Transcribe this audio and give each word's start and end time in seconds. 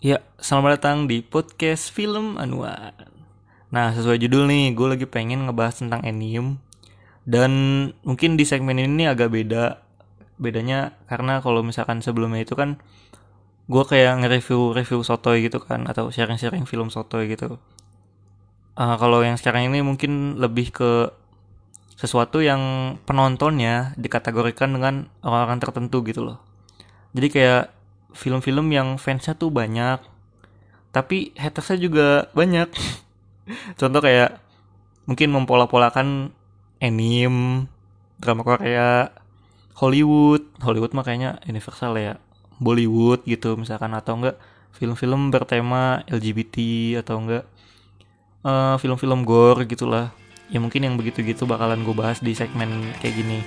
Ya, 0.00 0.24
selamat 0.40 0.80
datang 0.80 0.98
di 1.12 1.20
podcast 1.20 1.92
film 1.92 2.40
Anuan. 2.40 2.96
Nah, 3.68 3.92
sesuai 3.92 4.16
judul 4.16 4.48
nih, 4.48 4.72
gue 4.72 4.96
lagi 4.96 5.04
pengen 5.04 5.44
ngebahas 5.44 5.84
tentang 5.84 6.00
anime. 6.08 6.56
Dan 7.28 7.52
mungkin 8.00 8.40
di 8.40 8.48
segmen 8.48 8.80
ini 8.80 9.04
agak 9.04 9.28
beda. 9.28 9.76
Bedanya 10.40 10.96
karena 11.04 11.44
kalau 11.44 11.60
misalkan 11.60 12.00
sebelumnya 12.00 12.48
itu 12.48 12.56
kan 12.56 12.80
gue 13.68 13.84
kayak 13.84 14.24
nge-review 14.24 14.72
review 14.72 15.04
sotoy 15.04 15.44
gitu 15.44 15.60
kan 15.60 15.84
atau 15.84 16.08
sharing-sharing 16.08 16.64
film 16.64 16.88
sotoy 16.88 17.28
gitu. 17.28 17.60
Uh, 18.80 18.96
kalau 18.96 19.20
yang 19.20 19.36
sekarang 19.36 19.68
ini 19.68 19.84
mungkin 19.84 20.40
lebih 20.40 20.72
ke 20.80 21.12
sesuatu 22.00 22.40
yang 22.40 22.96
penontonnya 23.04 23.92
dikategorikan 24.00 24.72
dengan 24.72 25.12
orang-orang 25.20 25.60
tertentu 25.60 26.00
gitu 26.08 26.24
loh. 26.24 26.40
Jadi 27.12 27.28
kayak 27.28 27.79
film-film 28.12 28.70
yang 28.70 28.96
fansnya 28.96 29.36
tuh 29.36 29.50
banyak. 29.50 30.00
Tapi 30.90 31.34
hatersnya 31.38 31.78
juga 31.78 32.08
banyak. 32.34 32.68
Contoh 33.80 34.00
kayak 34.02 34.42
mungkin 35.06 35.28
mempola-polakan 35.34 36.34
anime 36.82 37.66
drama 38.18 38.42
Korea 38.42 39.10
Hollywood. 39.78 40.44
Hollywood 40.60 40.92
makanya 40.94 41.38
universal 41.46 41.94
ya. 41.96 42.18
Bollywood 42.60 43.24
gitu 43.24 43.56
misalkan 43.56 43.96
atau 43.96 44.20
enggak 44.20 44.36
film-film 44.76 45.32
bertema 45.32 46.04
LGBT 46.12 46.56
atau 47.00 47.16
enggak 47.24 47.44
uh, 48.44 48.76
film-film 48.76 49.24
gore 49.24 49.64
gitulah. 49.64 50.12
Ya 50.50 50.58
mungkin 50.58 50.82
yang 50.82 50.98
begitu-gitu 50.98 51.46
bakalan 51.46 51.86
gue 51.86 51.94
bahas 51.94 52.18
di 52.18 52.34
segmen 52.34 52.90
kayak 52.98 53.14
gini 53.22 53.38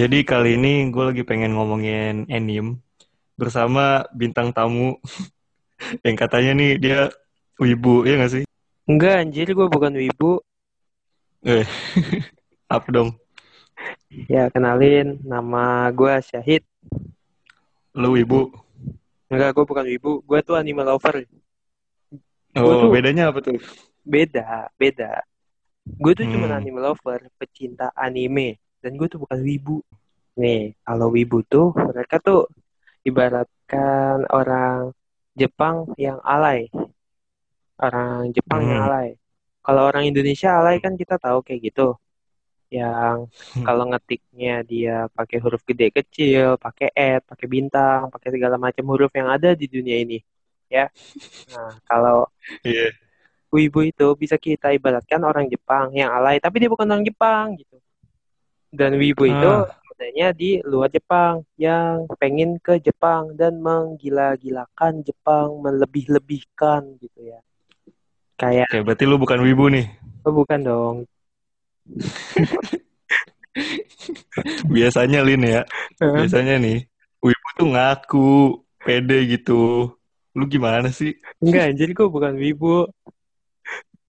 jadi 0.00 0.24
kali 0.24 0.56
ini 0.56 0.88
gue 0.88 1.04
lagi 1.12 1.22
pengen 1.28 1.52
ngomongin 1.52 2.24
anime 2.32 2.80
bersama 3.36 4.08
bintang 4.16 4.48
tamu 4.48 4.96
yang 6.08 6.16
katanya 6.16 6.56
nih 6.56 6.72
dia 6.80 7.00
wibu, 7.60 8.08
ya 8.08 8.16
gak 8.16 8.32
sih? 8.32 8.44
Enggak, 8.88 9.20
anjir 9.20 9.52
gue 9.52 9.68
bukan 9.68 9.92
wibu. 9.92 10.40
Eh, 11.44 11.68
apa 12.80 12.88
dong? 12.88 13.12
Ya, 14.24 14.48
kenalin, 14.48 15.20
nama 15.20 15.92
gue 15.92 16.16
Syahid. 16.24 16.64
Lu 17.92 18.16
wibu? 18.16 18.48
Enggak, 19.28 19.52
gue 19.52 19.64
bukan 19.68 19.84
wibu. 19.84 20.24
Gue 20.24 20.40
tuh 20.40 20.56
anime 20.56 20.80
lover. 20.80 21.28
Oh, 22.56 22.88
tuh, 22.88 22.88
bedanya 22.88 23.28
apa 23.28 23.44
tuh? 23.44 23.60
Beda, 24.00 24.72
beda. 24.80 25.28
Gue 25.84 26.16
tuh 26.16 26.24
hmm. 26.24 26.32
cuma 26.32 26.56
anime 26.56 26.80
lover, 26.80 27.28
pecinta 27.36 27.92
anime 27.92 28.56
dan 28.80 28.96
gue 28.96 29.06
tuh 29.06 29.20
bukan 29.20 29.40
wibu 29.44 29.84
nih 30.40 30.72
kalau 30.84 31.12
wibu 31.12 31.44
tuh 31.44 31.76
mereka 31.76 32.16
tuh 32.20 32.48
ibaratkan 33.04 34.24
orang 34.32 34.92
Jepang 35.36 35.92
yang 36.00 36.20
alay 36.24 36.68
orang 37.80 38.32
Jepang 38.32 38.64
hmm. 38.64 38.70
yang 38.72 38.80
alay 38.88 39.08
kalau 39.60 39.82
orang 39.88 40.08
Indonesia 40.08 40.56
alay 40.56 40.80
kan 40.80 40.96
kita 40.96 41.20
tahu 41.20 41.44
kayak 41.44 41.72
gitu 41.72 41.96
yang 42.70 43.26
hmm. 43.26 43.66
kalau 43.66 43.84
ngetiknya 43.90 44.62
dia 44.62 45.10
pakai 45.10 45.42
huruf 45.42 45.60
gede 45.66 45.90
kecil 45.90 46.54
pakai 46.54 46.94
et 46.94 47.22
pakai 47.26 47.46
bintang 47.50 48.06
pakai 48.14 48.30
segala 48.30 48.56
macam 48.56 48.86
huruf 48.94 49.10
yang 49.10 49.26
ada 49.26 49.58
di 49.58 49.66
dunia 49.66 49.98
ini 49.98 50.22
ya 50.70 50.86
nah 51.50 51.74
kalau 51.82 52.30
yeah. 52.62 52.94
wibu 53.50 53.90
itu 53.90 54.06
bisa 54.14 54.38
kita 54.38 54.70
ibaratkan 54.70 55.18
orang 55.26 55.50
Jepang 55.50 55.90
yang 55.98 56.14
alay 56.14 56.38
tapi 56.38 56.62
dia 56.62 56.70
bukan 56.70 56.86
orang 56.86 57.02
Jepang 57.02 57.58
gitu 57.58 57.76
dan 58.70 58.94
Wibu 58.94 59.26
ah. 59.26 59.30
itu 59.30 59.50
adanya 60.00 60.32
di 60.32 60.56
luar 60.64 60.88
Jepang 60.88 61.44
yang 61.60 62.08
pengen 62.16 62.56
ke 62.56 62.80
Jepang 62.80 63.36
dan 63.36 63.60
menggila-gilakan 63.60 65.04
Jepang, 65.04 65.60
melebih-lebihkan 65.60 66.96
gitu 67.02 67.20
ya. 67.20 67.36
Kayak 68.40 68.72
Oke, 68.72 68.80
berarti 68.80 69.04
lu 69.04 69.20
bukan 69.20 69.44
Wibu 69.44 69.68
nih. 69.68 69.92
Oh, 70.24 70.32
bukan 70.32 70.64
dong. 70.64 70.96
Biasanya 74.72 75.20
Lin 75.20 75.44
ya. 75.44 75.68
Biasanya 76.00 76.56
nih, 76.56 76.88
Wibu 77.20 77.48
tuh 77.60 77.68
ngaku 77.68 78.56
pede 78.80 79.28
gitu. 79.28 79.92
Lu 80.32 80.44
gimana 80.48 80.88
sih? 80.88 81.12
Enggak, 81.44 81.76
jadi 81.76 81.92
gue 81.92 82.08
bukan 82.08 82.40
Wibu. 82.40 82.88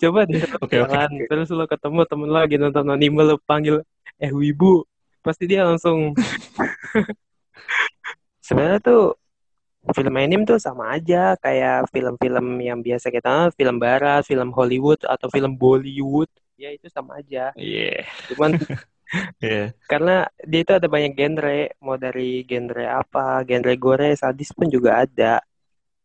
Coba 0.02 0.26
deh 0.26 0.42
okay, 0.66 0.82
jalan, 0.82 1.14
okay. 1.14 1.30
terus 1.30 1.54
lo 1.54 1.70
ketemu 1.70 2.10
temen 2.10 2.26
lo 2.26 2.42
lagi 2.42 2.58
nonton 2.58 2.90
anime 2.90 3.22
lo 3.22 3.38
panggil 3.38 3.86
eh 4.22 4.30
wibu 4.30 4.86
pasti 5.26 5.50
dia 5.50 5.66
langsung 5.66 6.14
sebenarnya 8.46 8.80
tuh 8.82 9.18
film 9.98 10.14
anime 10.14 10.46
tuh 10.46 10.62
sama 10.62 10.94
aja 10.94 11.34
kayak 11.42 11.90
film-film 11.90 12.62
yang 12.62 12.86
biasa 12.86 13.10
kita 13.10 13.50
film 13.58 13.82
barat, 13.82 14.22
film 14.22 14.54
Hollywood 14.54 15.02
atau 15.10 15.26
film 15.34 15.58
Bollywood 15.58 16.30
ya 16.54 16.70
itu 16.70 16.86
sama 16.94 17.18
aja. 17.18 17.50
Iya. 17.58 18.06
Yeah. 18.06 18.06
Cuman 18.30 18.52
yeah. 19.42 19.74
karena 19.90 20.30
dia 20.46 20.62
itu 20.62 20.74
ada 20.78 20.86
banyak 20.86 21.18
genre, 21.18 21.74
mau 21.82 21.98
dari 21.98 22.46
genre 22.46 22.86
apa, 22.86 23.42
genre 23.42 23.74
gore, 23.82 24.14
sadis 24.14 24.54
pun 24.54 24.70
juga 24.70 25.02
ada 25.02 25.42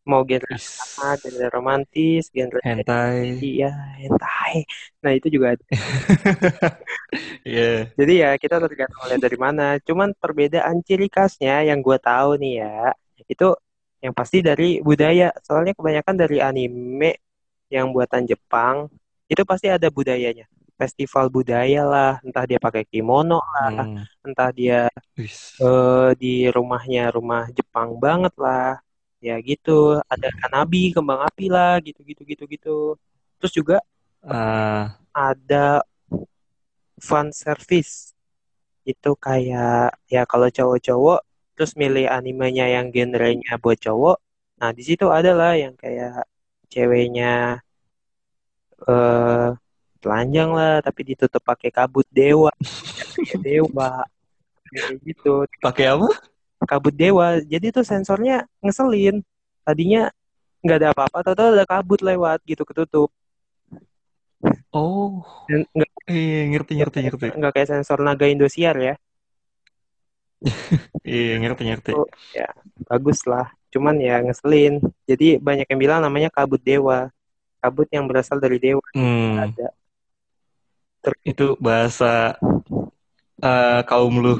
mau 0.07 0.23
genre 0.23 0.47
apa, 0.47 1.19
genre 1.19 1.47
romantis, 1.51 2.31
genre 2.31 2.57
hentai. 2.63 3.35
Iya, 3.43 3.71
hentai. 3.99 4.63
Nah, 5.03 5.11
itu 5.11 5.27
juga 5.27 5.53
ada. 5.53 5.65
yeah. 7.43 7.91
Jadi 7.99 8.13
ya 8.23 8.31
kita 8.39 8.63
tergantung 8.63 9.03
lihat 9.11 9.21
dari 9.21 9.37
mana. 9.37 9.77
Cuman 9.83 10.15
perbedaan 10.15 10.79
ciri 10.87 11.11
khasnya 11.11 11.67
yang 11.67 11.83
gue 11.83 11.97
tahu 11.99 12.39
nih 12.39 12.63
ya, 12.63 12.95
itu 13.27 13.47
yang 13.99 14.13
pasti 14.15 14.39
dari 14.39 14.79
budaya. 14.79 15.35
Soalnya 15.43 15.75
kebanyakan 15.75 16.15
dari 16.15 16.37
anime 16.39 17.19
yang 17.67 17.91
buatan 17.91 18.23
Jepang 18.23 18.87
itu 19.27 19.43
pasti 19.43 19.67
ada 19.67 19.91
budayanya. 19.91 20.47
Festival 20.77 21.33
budaya 21.33 21.81
lah, 21.83 22.13
entah 22.21 22.45
dia 22.45 22.61
pakai 22.61 22.85
kimono 22.85 23.41
lah, 23.41 23.73
hmm. 23.81 24.29
entah 24.29 24.53
dia 24.53 24.85
uh, 25.57 26.13
di 26.13 26.45
rumahnya 26.53 27.09
rumah 27.09 27.49
Jepang 27.49 27.97
banget 27.97 28.29
lah 28.37 28.77
ya 29.17 29.35
gitu 29.41 29.97
ada 30.05 30.29
kanabi 30.41 30.93
kembang 30.93 31.25
api 31.25 31.49
lah 31.49 31.81
gitu 31.81 32.01
gitu 32.05 32.21
gitu 32.23 32.43
gitu. 32.49 32.77
Terus 33.41 33.53
juga 33.53 33.77
uh. 34.25 34.93
ada 35.13 35.81
fun 37.01 37.29
service. 37.33 38.13
Itu 38.87 39.17
kayak 39.19 39.97
ya 40.07 40.23
kalau 40.29 40.47
cowok-cowok 40.47 41.19
terus 41.57 41.73
milih 41.73 42.05
animenya 42.07 42.69
yang 42.69 42.93
genrenya 42.93 43.57
buat 43.57 43.77
cowok. 43.81 44.17
Nah 44.61 44.69
di 44.73 44.83
situ 44.85 45.09
ada 45.09 45.33
lah 45.33 45.53
yang 45.57 45.73
kayak 45.77 46.25
ceweknya 46.69 47.61
eh 48.87 48.93
uh, 48.93 49.49
telanjang 49.97 50.53
lah 50.53 50.79
tapi 50.85 51.01
ditutup 51.13 51.41
pakai 51.41 51.69
kabut 51.73 52.05
dewa. 52.13 52.53
Dewa. 53.45 54.05
Kayak 54.69 54.95
gitu. 55.01 55.33
Pakai 55.57 55.89
apa 55.89 56.09
kabut 56.65 56.93
dewa. 56.95 57.37
Jadi 57.43 57.69
tuh 57.69 57.85
sensornya 57.85 58.47
ngeselin. 58.63 59.21
Tadinya 59.61 60.09
nggak 60.65 60.77
ada 60.81 60.89
apa-apa 60.95 61.17
atau 61.21 61.53
ada 61.53 61.65
kabut 61.67 62.01
lewat 62.01 62.41
gitu 62.47 62.65
ketutup. 62.65 63.09
Oh. 64.73 65.21
Nggak 65.49 65.91
iya 66.09 66.41
ngerti 66.49 66.73
ngerti 66.77 66.97
ngerti. 67.05 67.25
nggak 67.37 67.51
kayak 67.53 67.69
sensor 67.69 67.99
naga 68.01 68.25
Indosiar 68.25 68.77
ya. 68.77 68.95
Iya 71.07 71.39
ngerti 71.39 71.63
ngerti. 71.71 71.91
Oh, 71.95 72.05
ya 72.35 72.51
bagus 72.85 73.23
lah. 73.23 73.47
Cuman 73.71 73.95
ya 73.97 74.19
ngeselin. 74.21 74.83
Jadi 75.07 75.39
banyak 75.39 75.65
yang 75.71 75.79
bilang 75.79 75.99
namanya 76.03 76.29
kabut 76.29 76.59
dewa. 76.61 77.09
Kabut 77.63 77.87
yang 77.89 78.05
berasal 78.05 78.37
dari 78.37 78.59
dewa. 78.59 78.83
Hmm. 78.91 79.49
ada. 79.49 79.71
Ter 81.01 81.13
itu 81.23 81.55
bahasa 81.57 82.35
uh, 83.39 83.81
kaum 83.87 84.19
lu. 84.19 84.35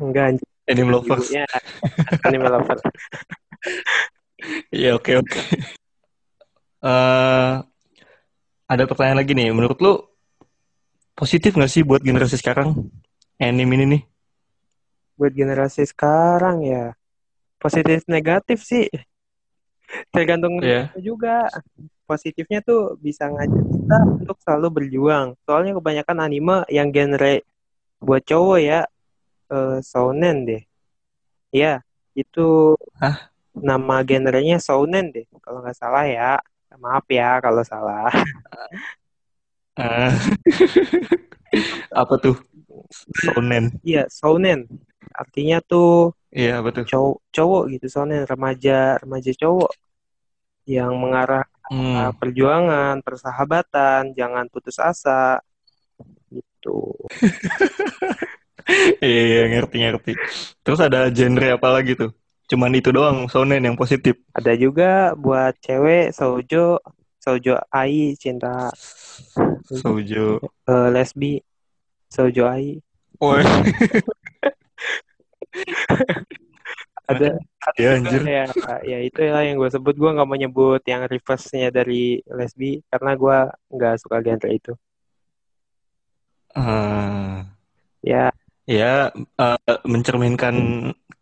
Enggak 0.00 0.40
Anime 0.66 0.90
lovers. 0.90 1.26
ibunya 1.30 1.46
anime 2.26 2.46
lover 2.50 2.78
Iya 4.70 4.98
oke 4.98 5.12
oke. 5.16 5.38
Eh, 6.82 7.54
ada 8.66 8.82
pertanyaan 8.84 9.18
lagi 9.18 9.32
nih. 9.32 9.48
Menurut 9.50 9.78
lu 9.80 9.92
positif 11.14 11.56
nggak 11.56 11.72
sih 11.72 11.82
buat 11.82 12.04
generasi 12.04 12.36
sekarang 12.36 12.76
anime 13.38 13.74
ini 13.80 13.86
nih? 13.96 14.02
buat 15.16 15.32
generasi 15.32 15.80
sekarang 15.88 16.60
ya 16.60 16.92
positif 17.56 18.04
negatif 18.04 18.60
sih 18.60 18.84
tergantung 20.12 20.60
Iya. 20.60 20.92
juga 21.00 21.48
positifnya 22.04 22.60
tuh 22.60 23.00
bisa 23.00 23.24
ngajak 23.24 23.64
kita 23.64 23.98
untuk 24.20 24.36
selalu 24.44 24.68
berjuang 24.76 25.32
soalnya 25.48 25.72
kebanyakan 25.72 26.20
anime 26.20 26.68
yang 26.68 26.92
genre 26.92 27.40
buat 27.96 28.20
cowok 28.28 28.58
ya 28.60 28.84
eh 29.52 29.78
shounen 29.82 30.36
deh 30.48 30.62
ya 31.54 31.80
itu 32.18 32.74
Hah? 33.00 33.30
nama 33.56 34.02
genrenya 34.04 34.58
shounen 34.60 35.12
deh 35.14 35.24
kalau 35.44 35.62
nggak 35.62 35.78
salah 35.78 36.04
ya 36.08 36.36
maaf 36.76 37.06
ya 37.08 37.40
kalau 37.44 37.62
salah 37.64 38.10
Eh, 39.76 40.12
apa 41.92 42.14
tuh? 42.16 42.32
Shonen. 43.12 43.76
iya 43.84 44.08
shounen 44.08 44.64
artinya 45.12 45.60
tuh 45.60 46.16
Iya 46.32 46.64
tuh? 46.64 46.84
cowok 46.88 47.16
cowok 47.32 47.62
gitu 47.76 47.86
soalnya 47.92 48.24
remaja 48.24 48.96
remaja 49.04 49.32
cowok 49.36 49.72
yang 50.66 50.92
mengarah 50.96 51.44
Hmm. 51.66 52.14
perjuangan 52.22 53.02
persahabatan 53.02 54.14
jangan 54.14 54.46
putus 54.48 54.78
asa 54.78 55.42
gitu 56.30 56.94
Iya, 59.04 59.20
iya 59.30 59.40
ngerti 59.52 59.76
ngerti. 59.82 60.12
Terus 60.64 60.80
ada 60.86 60.98
genre 61.16 61.46
apa 61.56 61.68
lagi 61.76 61.92
tuh? 62.00 62.10
Cuman 62.50 62.72
itu 62.78 62.88
doang 62.94 63.26
shonen 63.30 63.62
yang 63.66 63.76
positif. 63.78 64.14
ada 64.36 64.52
juga 64.54 65.16
buat 65.16 65.56
cewek 65.64 66.12
sojo 66.12 66.76
sojo 67.24 67.54
ai 67.72 68.12
cinta 68.22 68.68
Shoujo. 69.80 70.44
eh, 70.70 70.88
lesbi 70.94 71.40
sojo 72.12 72.44
ai 72.46 72.78
Woi, 73.16 73.40
ada 77.10 77.28
ya 77.80 77.88
anjir. 77.96 78.20
ya 78.28 78.44
ya 78.84 78.98
itu 79.08 79.20
ya 79.24 79.40
yang 79.46 79.56
gue 79.56 79.70
sebut 79.72 79.94
gue 79.96 80.10
nggak 80.14 80.28
mau 80.28 80.36
nyebut 80.36 80.82
yang 80.84 81.08
reverse-nya 81.08 81.72
dari 81.72 82.20
lesbi 82.28 82.84
karena 82.92 83.10
gue 83.16 83.38
nggak 83.74 83.94
suka 84.04 84.16
genre 84.20 84.48
itu 84.52 84.72
Ah, 86.54 87.44
ya 88.02 88.30
ya 88.66 89.14
eh, 89.14 89.78
mencerminkan 89.86 90.54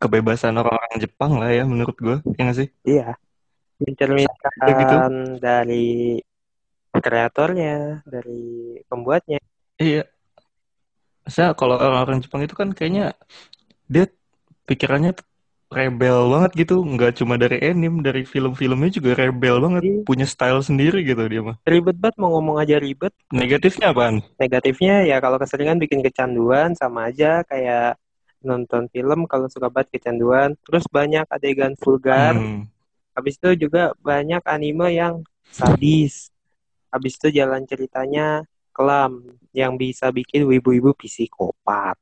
kebebasan 0.00 0.56
orang-orang 0.58 0.96
Jepang 0.98 1.32
lah 1.38 1.50
ya 1.52 1.64
menurut 1.68 1.96
gue. 1.96 2.16
Ya 2.36 2.40
nggak 2.48 2.58
sih? 2.58 2.68
iya 2.84 3.16
mencerminkan 3.74 4.54
gitu. 4.70 4.96
dari 5.42 6.16
kreatornya 6.94 8.06
dari 8.06 8.78
pembuatnya 8.86 9.42
Iya. 9.74 10.06
Saya 11.26 11.56
kalau 11.58 11.74
orang-orang 11.74 12.22
Jepang 12.22 12.46
itu 12.46 12.54
kan 12.54 12.70
kayaknya 12.70 13.16
dia 13.90 14.06
pikirannya 14.70 15.18
rebel 15.74 16.30
banget 16.30 16.50
gitu, 16.64 16.80
nggak 16.80 17.18
cuma 17.18 17.34
dari 17.34 17.58
anime, 17.60 18.00
dari 18.00 18.22
film-filmnya 18.22 18.94
juga 18.94 19.10
rebel 19.12 19.58
banget, 19.58 19.82
Iya. 19.82 19.98
punya 20.06 20.24
style 20.24 20.62
sendiri 20.62 21.02
gitu 21.02 21.20
dia 21.26 21.42
mah. 21.42 21.56
ribet 21.66 21.98
banget 21.98 22.16
mau 22.16 22.30
ngomong 22.38 22.62
aja 22.62 22.78
ribet 22.78 23.10
Negatifnya 23.28 23.90
apaan? 23.90 24.22
negatifnya 24.38 25.02
ya 25.02 25.18
kalau 25.18 25.36
keseringan 25.36 25.76
bikin 25.76 26.00
kecanduan 26.00 26.72
sama 26.78 27.10
aja 27.10 27.42
kayak 27.44 27.98
nonton 28.40 28.86
film 28.88 29.24
kalau 29.24 29.48
suka 29.48 29.66
banget 29.66 29.98
kecanduan 29.98 30.52
terus 30.62 30.84
banyak 30.86 31.24
adegan 31.28 31.72
vulgar 31.80 32.36
Hmm. 32.36 32.68
habis 33.12 33.34
itu 33.34 33.66
juga 33.66 33.96
banyak 33.98 34.44
anime 34.44 34.92
yang 34.92 35.24
sadis 35.48 36.28
habis 36.92 37.16
itu 37.16 37.32
jalan 37.32 37.64
ceritanya 37.64 38.44
kelam 38.70 39.22
yang 39.50 39.74
bisa 39.74 40.10
bikin 40.10 40.44
wibu-wibu 40.44 40.92
psikopat. 40.94 41.94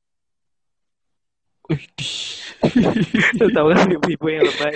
Lu 3.38 3.46
tau 3.50 3.66
kan 3.70 3.86
wibu-wibu 3.90 4.26
yang 4.28 4.44
lebay 4.46 4.74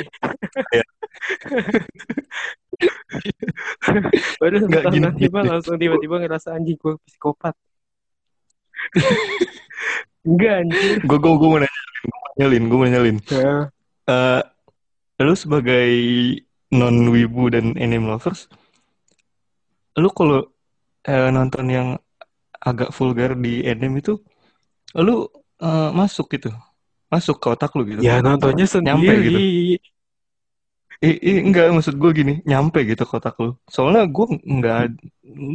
Iya. 0.73 0.85
baru 4.37 4.55
Nggak 4.67 4.83
nonton 4.85 4.93
gini, 4.93 5.09
gini. 5.17 5.49
langsung 5.49 5.77
tiba-tiba 5.79 6.17
ngerasa 6.21 6.49
anjing 6.57 6.77
gue 6.77 6.95
psikopat 7.09 7.55
enggak 10.29 10.55
anjir 10.61 11.01
Gue 11.03 11.19
gue 11.19 11.33
gue 11.33 11.49
mau 11.49 11.59
nanya, 11.59 11.81
gue 12.03 12.11
mau 12.13 12.31
nyalin, 12.37 12.63
gue 12.67 12.79
mau 12.79 12.89
nyalin. 12.91 13.17
Ya. 13.33 13.55
Eh, 14.07 14.43
lu 15.23 15.33
sebagai 15.33 15.89
non 16.69 17.09
wibu 17.09 17.49
dan 17.49 17.73
anime 17.79 18.11
lovers, 18.11 18.51
lu 19.97 20.11
kalau 20.13 20.45
eh, 21.07 21.31
nonton 21.33 21.67
yang 21.71 21.89
agak 22.59 22.91
vulgar 22.93 23.33
di 23.39 23.65
anime 23.65 24.03
itu, 24.03 24.21
lu 24.99 25.25
eh, 25.63 25.91
masuk 25.95 26.29
gitu, 26.29 26.53
masuk 27.07 27.37
ke 27.39 27.47
otak 27.51 27.71
lu 27.79 27.83
gitu. 27.87 28.01
Ya 28.03 28.19
nontonnya 28.19 28.67
Nyampe 28.67 29.13
gitu. 29.23 29.39
sendiri. 29.39 29.79
Eh, 31.05 31.17
eh, 31.21 31.39
enggak 31.45 31.77
maksud 31.77 32.01
gue 32.01 32.11
gini, 32.17 32.35
nyampe 32.49 32.81
gitu 32.89 33.05
ke 33.05 33.15
otak 33.21 33.37
lu. 33.37 33.53
Soalnya 33.69 34.09
gue 34.09 34.27
nggak 34.41 34.97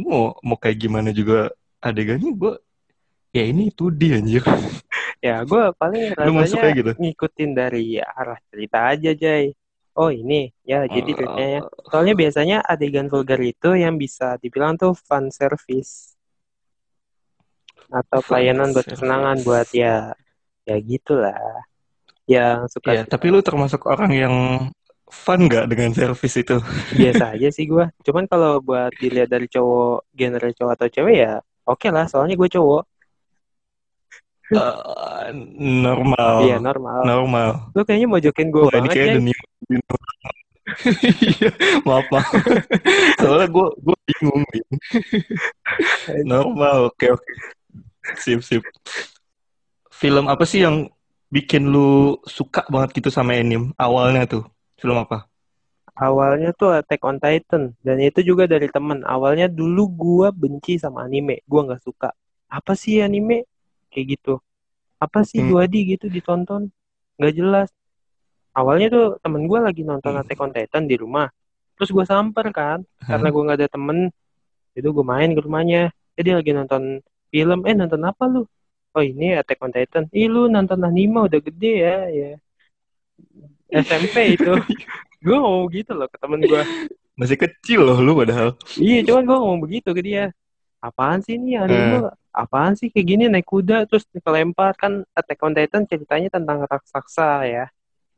mau 0.06 0.38
mau 0.38 0.56
kayak 0.56 0.78
gimana 0.78 1.10
juga 1.10 1.50
adegannya 1.82 2.30
gue, 2.30 2.54
ya 3.34 3.42
ini 3.50 3.74
2D 3.74 4.02
anjir. 4.22 4.42
Ya 5.22 5.42
gue 5.46 5.70
paling 5.78 6.18
rasanya 6.18 6.74
gitu. 6.74 6.92
ngikutin 6.98 7.50
dari 7.54 7.98
arah 8.02 8.38
cerita 8.50 8.90
aja 8.90 9.14
Jay. 9.14 9.54
Oh 9.94 10.10
ini 10.10 10.50
ya 10.66 10.82
jadi 10.88 11.10
Eh, 11.10 11.14
ceritanya. 11.14 11.60
Soalnya 11.90 12.14
biasanya 12.18 12.58
adegan 12.66 13.06
vulgar 13.06 13.38
itu 13.38 13.70
yang 13.78 13.94
bisa 13.98 14.34
dibilang 14.42 14.74
tuh 14.74 14.98
fan 14.98 15.30
service 15.30 16.18
atau 17.92 18.18
Fan 18.24 18.28
pelayanan 18.34 18.72
buat 18.72 18.86
kesenangan 18.88 19.36
buat 19.44 19.68
ya 19.70 20.16
ya 20.66 20.76
gitulah. 20.78 21.38
Yang 22.26 22.78
suka 22.78 22.88
Ya, 22.94 23.02
tapi 23.02 23.34
lu 23.34 23.42
termasuk 23.42 23.82
orang 23.86 24.12
yang 24.14 24.34
fun 25.12 25.44
nggak 25.44 25.68
dengan 25.68 25.90
service 25.92 26.36
itu? 26.40 26.56
biasa 26.96 27.36
aja 27.36 27.48
sih 27.52 27.68
gue. 27.68 27.84
Cuman 28.06 28.24
kalau 28.30 28.62
buat 28.64 28.94
dilihat 28.96 29.28
dari 29.28 29.50
cowok 29.50 30.08
genre 30.16 30.48
cowok 30.56 30.72
atau 30.78 30.88
cewek 30.88 31.16
ya 31.18 31.32
oke 31.66 31.88
lah. 31.90 32.06
Soalnya 32.08 32.38
gue 32.38 32.50
cowok. 32.50 32.84
Eh, 34.52 35.32
normal. 35.80 36.44
Iya 36.44 36.60
normal. 36.60 37.08
Normal. 37.08 37.72
Lu 37.72 37.88
kayaknya 37.88 38.04
mojokin 38.04 38.52
gue 38.52 38.68
Wah, 38.68 38.74
ini 38.76 38.84
banget 38.84 38.96
kayak 39.00 39.16
normal. 39.24 40.32
Iya, 41.08 41.50
maaf 41.88 42.06
maaf. 42.12 42.28
Soalnya 43.16 43.48
gue 43.48 43.68
gue 43.80 43.96
bingung. 44.12 44.42
Normal, 46.28 46.92
oke 46.92 47.06
oke. 47.16 47.32
Sip 48.20 48.44
sip. 48.44 48.60
Film 50.02 50.24
apa 50.32 50.44
sih 50.50 50.60
yang 50.66 50.76
bikin 51.36 51.62
lu 51.74 52.18
suka 52.36 52.60
banget 52.72 52.90
gitu 52.98 53.08
sama 53.16 53.32
anime? 53.38 53.70
Awalnya 53.84 54.22
tuh 54.32 54.42
film 54.80 54.98
apa? 55.04 55.18
Awalnya 56.06 56.50
tuh 56.60 56.70
Attack 56.80 57.02
on 57.04 57.20
Titan 57.22 57.62
dan 57.86 57.96
itu 58.00 58.20
juga 58.30 58.44
dari 58.48 58.66
temen. 58.76 58.98
Awalnya 59.14 59.46
dulu 59.60 59.82
gua 60.02 60.28
benci 60.32 60.80
sama 60.80 61.04
anime, 61.06 61.44
gua 61.50 61.60
nggak 61.68 61.82
suka. 61.86 62.10
Apa 62.48 62.72
sih 62.82 63.04
anime? 63.06 63.44
Kayak 63.92 64.06
gitu. 64.18 64.34
Apa 65.04 65.20
sih 65.28 65.40
Hmm. 65.44 65.52
2D 65.52 65.74
gitu 65.92 66.06
ditonton? 66.08 66.62
Nggak 67.20 67.32
jelas. 67.38 67.68
Awalnya 68.58 68.88
tuh 68.96 69.06
temen 69.24 69.42
gua 69.50 69.60
lagi 69.68 69.82
nonton 69.84 70.12
Hmm. 70.16 70.22
Attack 70.24 70.40
on 70.44 70.52
Titan 70.56 70.84
di 70.90 70.96
rumah. 70.96 71.28
Terus 71.76 71.90
gua 71.94 72.04
samper 72.08 72.46
kan, 72.52 72.78
karena 73.04 73.28
gua 73.34 73.42
nggak 73.52 73.58
ada 73.64 73.68
temen. 73.70 73.98
Itu 74.78 74.88
gua 74.96 75.04
main 75.16 75.30
ke 75.36 75.40
rumahnya. 75.44 75.92
Dia 76.16 76.34
lagi 76.40 76.52
nonton 76.56 76.82
film. 77.32 77.58
Eh 77.68 77.74
nonton 77.76 78.02
apa 78.08 78.24
lu? 78.32 78.42
Oh 78.92 79.00
ini 79.00 79.32
Attack 79.40 79.60
on 79.64 79.72
Titan. 79.72 80.04
Ih 80.12 80.28
lu 80.28 80.52
nonton 80.52 80.76
anime 80.84 81.24
udah 81.24 81.40
gede 81.40 81.72
ya, 81.80 81.96
ya. 82.12 82.30
SMP 83.72 84.36
itu. 84.36 84.52
Gue 85.24 85.36
ngomong 85.38 85.70
gitu 85.72 85.94
loh 85.96 86.10
ke 86.10 86.18
temen 86.18 86.42
gue. 86.42 86.62
Masih 87.20 87.38
kecil 87.38 87.86
loh 87.86 87.98
lu 88.02 88.18
padahal. 88.18 88.58
Iya, 88.74 89.06
cuman 89.06 89.22
gue 89.22 89.36
ngomong 89.38 89.60
begitu 89.62 89.94
ke 89.94 90.02
dia. 90.02 90.24
Apaan 90.82 91.22
sih 91.22 91.38
ini 91.38 91.54
anime? 91.54 92.10
Apaan 92.34 92.74
sih 92.74 92.90
kayak 92.90 93.06
gini 93.06 93.24
naik 93.30 93.46
kuda 93.46 93.86
terus 93.86 94.02
kelempar 94.18 94.74
kan 94.74 95.06
Attack 95.14 95.38
on 95.46 95.54
Titan 95.54 95.86
ceritanya 95.86 96.26
tentang 96.32 96.66
raksasa 96.66 97.46
ya. 97.46 97.70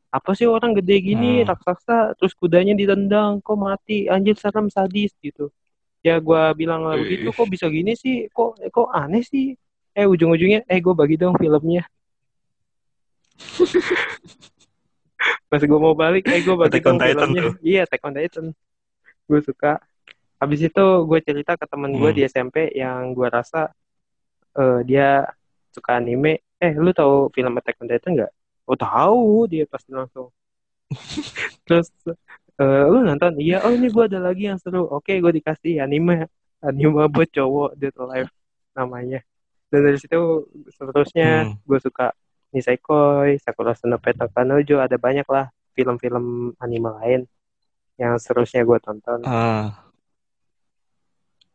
Apa 0.08 0.32
sih 0.32 0.48
orang 0.48 0.72
gede 0.78 0.96
gini 1.02 1.42
Hmm. 1.42 1.50
raksasa 1.52 2.16
terus 2.16 2.32
kudanya 2.32 2.72
ditendang 2.72 3.42
kok 3.44 3.58
mati 3.58 4.08
anjir 4.08 4.38
serem 4.40 4.72
sadis 4.72 5.12
gitu. 5.20 5.52
Ya 6.00 6.16
gua 6.22 6.56
bilang 6.56 6.88
lah 6.88 6.96
begitu 6.96 7.28
kok 7.34 7.50
bisa 7.50 7.68
gini 7.68 7.98
sih 8.00 8.32
kok 8.32 8.56
kok 8.72 8.88
aneh 8.96 9.20
sih. 9.26 9.58
Eh 9.94 10.04
ujung-ujungnya 10.04 10.66
eh 10.66 10.78
gue 10.78 10.92
bagi 10.92 11.14
dong 11.14 11.38
filmnya. 11.38 11.86
Pas 15.48 15.62
gue 15.62 15.80
mau 15.80 15.94
balik 15.94 16.26
eh 16.28 16.42
gue 16.42 16.54
bagi 16.54 16.82
dong 16.82 16.98
filmnya. 16.98 17.42
tuh. 17.48 17.54
Iya 17.62 17.80
Attack 17.86 18.02
on 18.02 18.12
Titan. 18.12 18.46
Gue 19.24 19.40
suka. 19.40 19.78
Habis 20.36 20.66
itu 20.66 20.84
gue 21.06 21.18
cerita 21.22 21.54
ke 21.54 21.64
temen 21.64 21.94
gue 21.94 22.10
Hmm. 22.10 22.16
di 22.18 22.22
SMP 22.24 22.68
yang 22.74 23.14
gue 23.14 23.26
rasa 23.26 23.70
eh, 24.54 24.80
dia 24.84 25.24
suka 25.70 25.96
anime. 25.96 26.42
Eh 26.58 26.74
lu 26.74 26.90
tahu 26.90 27.30
film 27.30 27.54
Attack 27.56 27.78
on 27.80 27.88
Titan 27.88 28.12
nggak? 28.18 28.32
oh 28.64 28.72
tahu 28.72 29.44
dia 29.44 29.68
pasti 29.68 29.92
langsung 29.92 30.32
terus 31.68 31.92
eh 32.56 32.84
lu 32.88 33.04
nonton 33.04 33.36
iya 33.36 33.60
oh 33.60 33.68
ini 33.68 33.92
gue 33.92 34.08
ada 34.08 34.16
lagi 34.16 34.48
yang 34.48 34.56
seru 34.56 34.88
oke 34.88 35.12
gue 35.12 35.32
dikasih 35.36 35.84
anime 35.84 36.32
anime 36.64 37.04
buat 37.12 37.28
cowok 37.28 37.76
Dead 37.76 37.92
Life 37.92 38.32
namanya 38.72 39.20
dan 39.70 39.80
dari 39.86 39.98
situ 40.00 40.18
seterusnya 40.70 41.48
Hmm. 41.48 41.56
gue 41.66 41.78
suka 41.82 42.06
Nisekoi 42.54 43.36
Sakura 43.42 43.74
Sonope 43.74 44.14
Takanojo 44.14 44.78
ada 44.78 44.96
banyak 44.96 45.26
lah 45.26 45.50
film-film 45.74 46.54
anime 46.62 46.90
lain 47.02 47.20
yang 47.98 48.14
seterusnya 48.18 48.62
gue 48.62 48.78
tonton 48.82 49.20
Ah. 49.26 49.84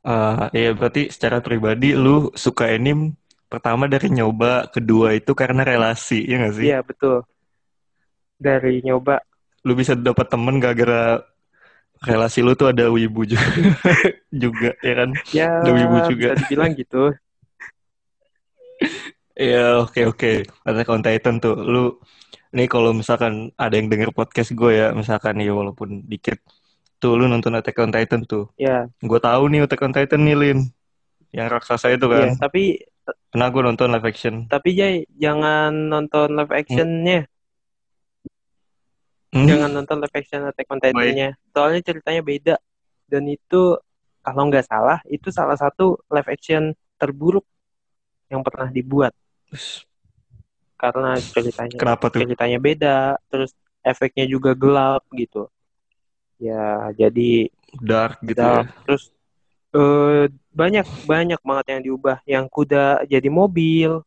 Ah, 0.03 0.47
iya 0.55 0.71
berarti 0.71 1.11
secara 1.11 1.43
pribadi 1.43 1.91
lu 1.91 2.31
suka 2.31 2.71
anime 2.71 3.19
pertama 3.51 3.83
dari 3.89 4.07
nyoba, 4.07 4.69
kedua 4.71 5.11
itu 5.19 5.31
karena 5.35 5.61
relasi, 5.67 6.23
ya 6.23 6.35
nggak 6.39 6.55
sih? 6.55 6.65
iya 6.71 6.79
betul 6.85 7.25
dari 8.39 8.79
nyoba 8.85 9.19
Lu 9.67 9.75
bisa 9.75 9.91
dapat 9.91 10.31
temen 10.31 10.55
gara-gara 10.63 11.19
relasi 12.07 12.39
lu 12.39 12.55
tuh 12.55 12.71
ada 12.71 12.87
wibu 12.87 13.27
juga, 13.27 13.43
juga 14.43 14.71
ya 14.79 14.93
kan? 15.03 15.09
ya 15.35 15.51
Ada 15.59 15.71
wibu 15.75 15.97
juga. 16.07 16.27
bisa 16.31 16.39
dibilang 16.39 16.71
gitu 16.79 17.11
Iya, 19.39 19.79
oke 19.79 19.99
oke. 20.11 20.31
Attack 20.67 20.89
on 20.91 20.99
Titan 20.99 21.35
tuh, 21.39 21.55
lu 21.55 21.95
nih 22.51 22.67
kalau 22.67 22.91
misalkan 22.91 23.55
ada 23.55 23.71
yang 23.79 23.87
denger 23.87 24.11
podcast 24.11 24.51
gue 24.51 24.71
ya, 24.75 24.91
misalkan 24.91 25.39
ya 25.39 25.55
walaupun 25.55 26.03
dikit, 26.03 26.43
tuh 26.99 27.15
lu 27.15 27.23
nonton 27.25 27.55
Attack 27.55 27.79
on 27.79 27.87
Titan 27.89 28.27
tuh. 28.27 28.51
ya 28.59 28.83
Gue 28.99 29.15
tahu 29.17 29.47
nih 29.47 29.63
Attack 29.63 29.79
on 29.79 29.93
Titan 29.95 30.21
nih 30.27 30.35
Lin, 30.35 30.59
yang 31.31 31.47
raksasa 31.47 31.87
itu 31.89 32.03
iya 32.11 32.35
kan. 32.35 32.35
tapi 32.37 32.83
Pernah 33.29 33.47
gue 33.49 33.61
nonton 33.63 33.89
live 33.89 34.05
action. 34.05 34.35
tapi 34.45 34.69
Jay 34.77 35.01
jangan 35.17 35.73
nonton 35.73 36.29
live 36.35 36.53
actionnya 36.53 37.25
Hmm. 39.29 39.45
jangan 39.45 39.69
nonton 39.69 40.01
live 40.01 40.13
action 40.13 40.41
Attack 40.41 40.65
on 40.69 40.81
Titan-nya 40.81 41.37
soalnya 41.49 41.81
ceritanya 41.85 42.21
beda 42.21 42.55
dan 43.05 43.23
itu 43.25 43.77
kalau 44.19 44.41
nggak 44.49 44.65
salah 44.65 44.97
itu 45.05 45.29
salah 45.29 45.53
satu 45.53 46.01
live 46.09 46.29
action 46.29 46.73
terburuk 46.97 47.45
yang 48.29 48.41
pernah 48.41 48.69
dibuat 48.69 49.13
karena 50.79 51.19
ceritanya 51.33 51.79
Kenapa 51.81 52.05
tuh? 52.07 52.21
ceritanya 52.23 52.57
beda 52.61 52.97
terus 53.27 53.51
efeknya 53.83 54.25
juga 54.27 54.51
gelap 54.55 55.03
gitu 55.11 55.47
ya 56.39 56.87
jadi 56.95 57.51
Dark 57.79 58.23
gitu 58.23 58.39
dark. 58.39 58.65
ya. 58.65 58.71
terus 58.87 59.03
eh, 59.75 60.25
banyak 60.55 60.85
banyak 61.05 61.39
banget 61.43 61.65
yang 61.77 61.81
diubah 61.85 62.17
yang 62.25 62.45
kuda 62.47 63.03
jadi 63.05 63.29
mobil 63.29 64.01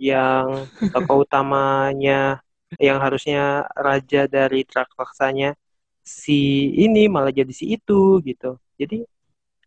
yang 0.00 0.66
tokoh 0.90 1.22
utamanya 1.22 2.42
yang 2.82 2.98
harusnya 2.98 3.62
raja 3.78 4.26
dari 4.26 4.66
raksasanya 4.66 5.54
si 6.02 6.68
ini 6.74 7.06
malah 7.06 7.30
jadi 7.30 7.52
si 7.54 7.64
itu 7.78 8.18
gitu 8.26 8.58
jadi 8.74 9.06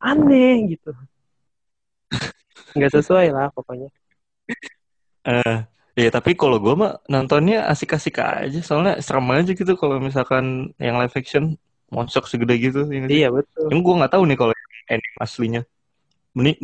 aneh 0.04 0.76
gitu 0.76 0.92
nggak 2.76 2.92
sesuai 2.96 3.28
lah 3.36 3.48
pokoknya 3.56 3.90
Eh, 5.28 5.58
ya 6.04 6.10
tapi 6.16 6.32
kalau 6.40 6.58
gue 6.64 6.74
mah 6.82 6.92
nontonnya 7.12 7.56
asik-asik 7.72 8.16
aja, 8.24 8.60
soalnya 8.68 8.94
serem 9.06 9.28
aja 9.36 9.52
gitu 9.60 9.74
kalau 9.82 9.98
misalkan 10.08 10.72
yang 10.80 10.96
live 11.02 11.16
action 11.20 11.44
monster 11.96 12.24
segede 12.32 12.54
gitu. 12.66 12.80
ya 12.88 13.06
sih? 13.12 13.22
iya 13.22 13.28
betul 13.36 13.70
Yang 13.72 13.80
gue 13.86 13.94
nggak 14.00 14.12
tahu 14.14 14.24
nih 14.30 14.38
kalau 14.40 14.54
anime 14.92 15.18
aslinya. 15.26 15.62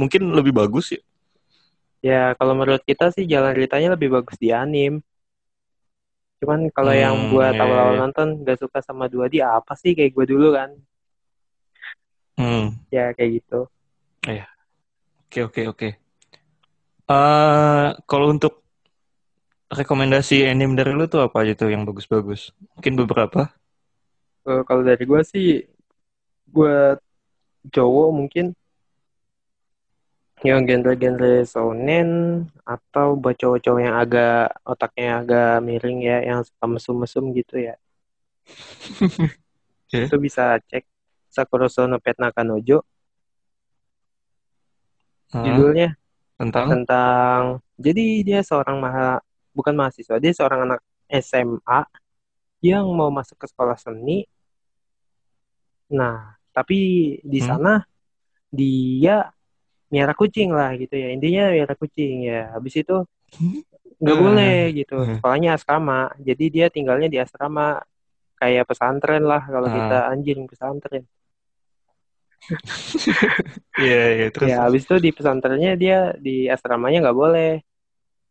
Mungkin 0.02 0.22
lebih 0.38 0.54
bagus 0.62 0.86
ya. 0.96 1.02
ya 2.04 2.36
kalau 2.40 2.54
menurut 2.60 2.84
kita 2.90 3.06
sih 3.16 3.24
jalan 3.34 3.56
ceritanya 3.58 3.90
lebih 3.96 4.10
bagus 4.16 4.38
di 4.44 4.50
anim 4.52 5.00
cuman 6.40 6.62
kalau 6.76 6.94
yang 7.04 7.16
Hmm, 7.16 7.32
buat 7.32 7.56
iya, 7.56 7.64
awal-awal 7.64 7.96
iya. 7.96 8.02
nonton 8.02 8.28
gak 8.48 8.60
suka 8.64 8.80
sama 8.88 9.06
dua 9.14 9.26
d 9.34 9.36
apa 9.40 9.74
sih 9.82 9.92
kayak 9.98 10.12
gue 10.16 10.26
dulu 10.32 10.48
kan 10.58 10.70
Hmm. 12.38 12.76
ya 12.94 13.12
kayak 13.18 13.32
gitu 13.42 13.56
Oke 15.28 15.44
oke 15.44 15.62
oke. 15.68 15.90
Eh 17.12 17.88
kalau 18.08 18.28
untuk 18.32 18.64
rekomendasi 19.74 20.48
anime 20.48 20.78
dari 20.80 20.92
lu 20.96 21.06
tuh 21.12 21.22
apa 21.28 21.44
aja 21.44 21.54
tuh 21.60 21.70
yang 21.74 21.84
bagus-bagus? 21.84 22.56
Mungkin 22.78 22.94
beberapa. 23.04 23.52
Eh, 24.48 24.62
kalau 24.68 24.84
dari 24.84 25.04
gue 25.08 25.22
sih 25.32 25.48
buat 26.54 26.98
cowok 27.74 28.10
mungkin 28.20 28.46
yang 30.44 30.68
genre-genre 30.68 31.48
shonen 31.48 32.10
atau 32.68 33.16
buat 33.16 33.36
cowok-cowok 33.40 33.80
yang 33.80 33.96
agak 33.96 34.52
otaknya 34.68 35.24
agak 35.24 35.50
miring 35.64 36.04
ya 36.04 36.18
yang 36.20 36.40
suka 36.44 36.66
mesum-mesum 36.68 37.32
gitu 37.32 37.56
ya 37.64 37.76
Oke. 39.88 40.04
itu 40.04 40.16
bisa 40.20 40.60
cek 40.68 40.84
Sakura 41.32 41.66
no 41.88 41.98
Pet 42.04 42.20
Nakanojo 42.20 42.84
Ah, 45.34 45.42
judulnya 45.48 45.96
tentang 46.40 46.68
tentang 46.72 47.42
jadi 47.78 48.06
dia 48.26 48.40
seorang 48.42 48.78
maha 48.82 49.22
bukan 49.54 49.74
mahasiswa 49.78 50.18
dia 50.18 50.34
seorang 50.34 50.66
anak 50.70 50.80
SMA 51.08 51.80
yang 52.64 52.88
mau 52.90 53.14
masuk 53.14 53.38
ke 53.38 53.46
sekolah 53.50 53.78
seni 53.78 54.26
nah 55.92 56.34
tapi 56.56 56.78
di 57.22 57.40
Hmm. 57.42 57.48
sana 57.48 57.74
dia 58.50 59.30
miara 59.94 60.14
kucing 60.18 60.50
lah 60.54 60.74
gitu 60.74 60.98
ya 60.98 61.14
intinya 61.14 61.54
miara 61.54 61.76
kucing 61.78 62.26
ya 62.26 62.50
habis 62.58 62.74
itu 62.82 63.06
nggak 64.02 64.18
Hmm. 64.18 64.24
boleh 64.26 64.58
gitu 64.74 64.98
Hmm. 64.98 65.18
sekolahnya 65.22 65.50
asrama 65.58 66.10
jadi 66.18 66.46
dia 66.50 66.66
tinggalnya 66.74 67.10
di 67.10 67.22
asrama 67.22 67.82
kayak 68.42 68.66
pesantren 68.66 69.24
lah 69.24 69.42
kalau 69.46 69.70
Ah. 69.70 69.74
kita 69.74 69.98
anjing 70.10 70.50
pesantren 70.50 71.06
Iya 73.80 74.02
iya 74.16 74.26
terus. 74.34 74.48
ya 74.50 74.56
habis 74.66 74.84
itu 74.86 74.96
di 75.06 75.10
pesantrennya 75.16 75.72
dia 75.80 75.98
di 76.26 76.46
asramanya 76.46 76.98
nggak 77.04 77.20
boleh 77.24 77.52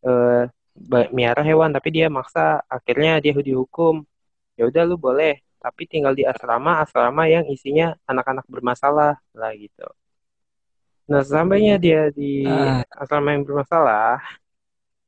eh 0.06 0.42
miara 1.12 1.42
hewan 1.44 1.70
tapi 1.76 1.88
dia 1.96 2.06
maksa 2.08 2.62
akhirnya 2.66 3.20
dia 3.24 3.32
dihukum 3.36 3.94
ya 4.58 4.62
udah 4.70 4.82
lu 4.88 4.96
boleh 4.96 5.40
tapi 5.62 5.82
tinggal 5.86 6.14
di 6.18 6.24
asrama 6.26 6.82
asrama 6.82 7.22
yang 7.30 7.44
isinya 7.54 7.94
anak-anak 8.10 8.46
bermasalah 8.50 9.14
lah 9.36 9.50
gitu 9.58 9.86
nah 11.10 11.22
sampainya 11.26 11.76
dia 11.82 12.08
di 12.14 12.46
Ah. 12.46 12.82
asrama 13.02 13.34
yang 13.34 13.44
bermasalah 13.44 14.22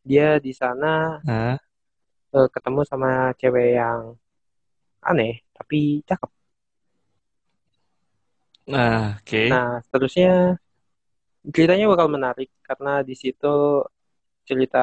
dia 0.04 0.36
di 0.42 0.52
sana 0.52 1.18
Ah, 1.24 1.56
eh, 2.36 2.48
ketemu 2.54 2.80
sama 2.90 3.32
cewek 3.40 3.78
yang 3.80 4.00
aneh 5.00 5.40
tapi 5.56 6.04
cakep 6.08 6.30
nah, 8.66 9.16
oke. 9.20 9.38
Nah, 9.50 9.80
seterusnya 9.84 10.58
ceritanya 11.54 11.86
bakal 11.92 12.08
menarik 12.16 12.48
karena 12.68 12.90
di 13.08 13.14
situ 13.22 13.46
cerita 14.48 14.78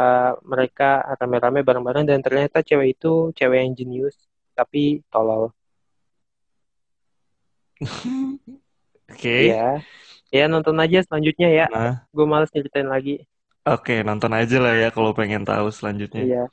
mereka 0.52 0.84
rame-rame 1.20 1.60
bareng-bareng 1.68 2.06
dan 2.10 2.20
ternyata 2.26 2.58
cewek 2.68 2.88
itu 2.98 3.12
cewek 3.38 3.60
yang 3.64 3.74
jenius 3.80 4.16
tapi 4.58 4.82
tolol. 5.14 5.44
Oke. 9.12 9.52
Ya. 9.52 9.82
Ya 10.32 10.46
nonton 10.48 10.78
aja 10.84 10.98
selanjutnya 11.08 11.48
ya. 11.60 11.66
Nah, 11.74 12.08
Gue 12.16 12.26
males 12.32 12.52
nyeritain 12.56 12.88
lagi. 12.88 13.12
oke 13.74 13.94
nonton 14.08 14.32
aja 14.40 14.58
lah 14.64 14.74
ya 14.82 14.88
kalau 14.96 15.12
pengen 15.20 15.44
tahu 15.50 15.68
selanjutnya. 15.78 16.24
Iya. 16.26 16.48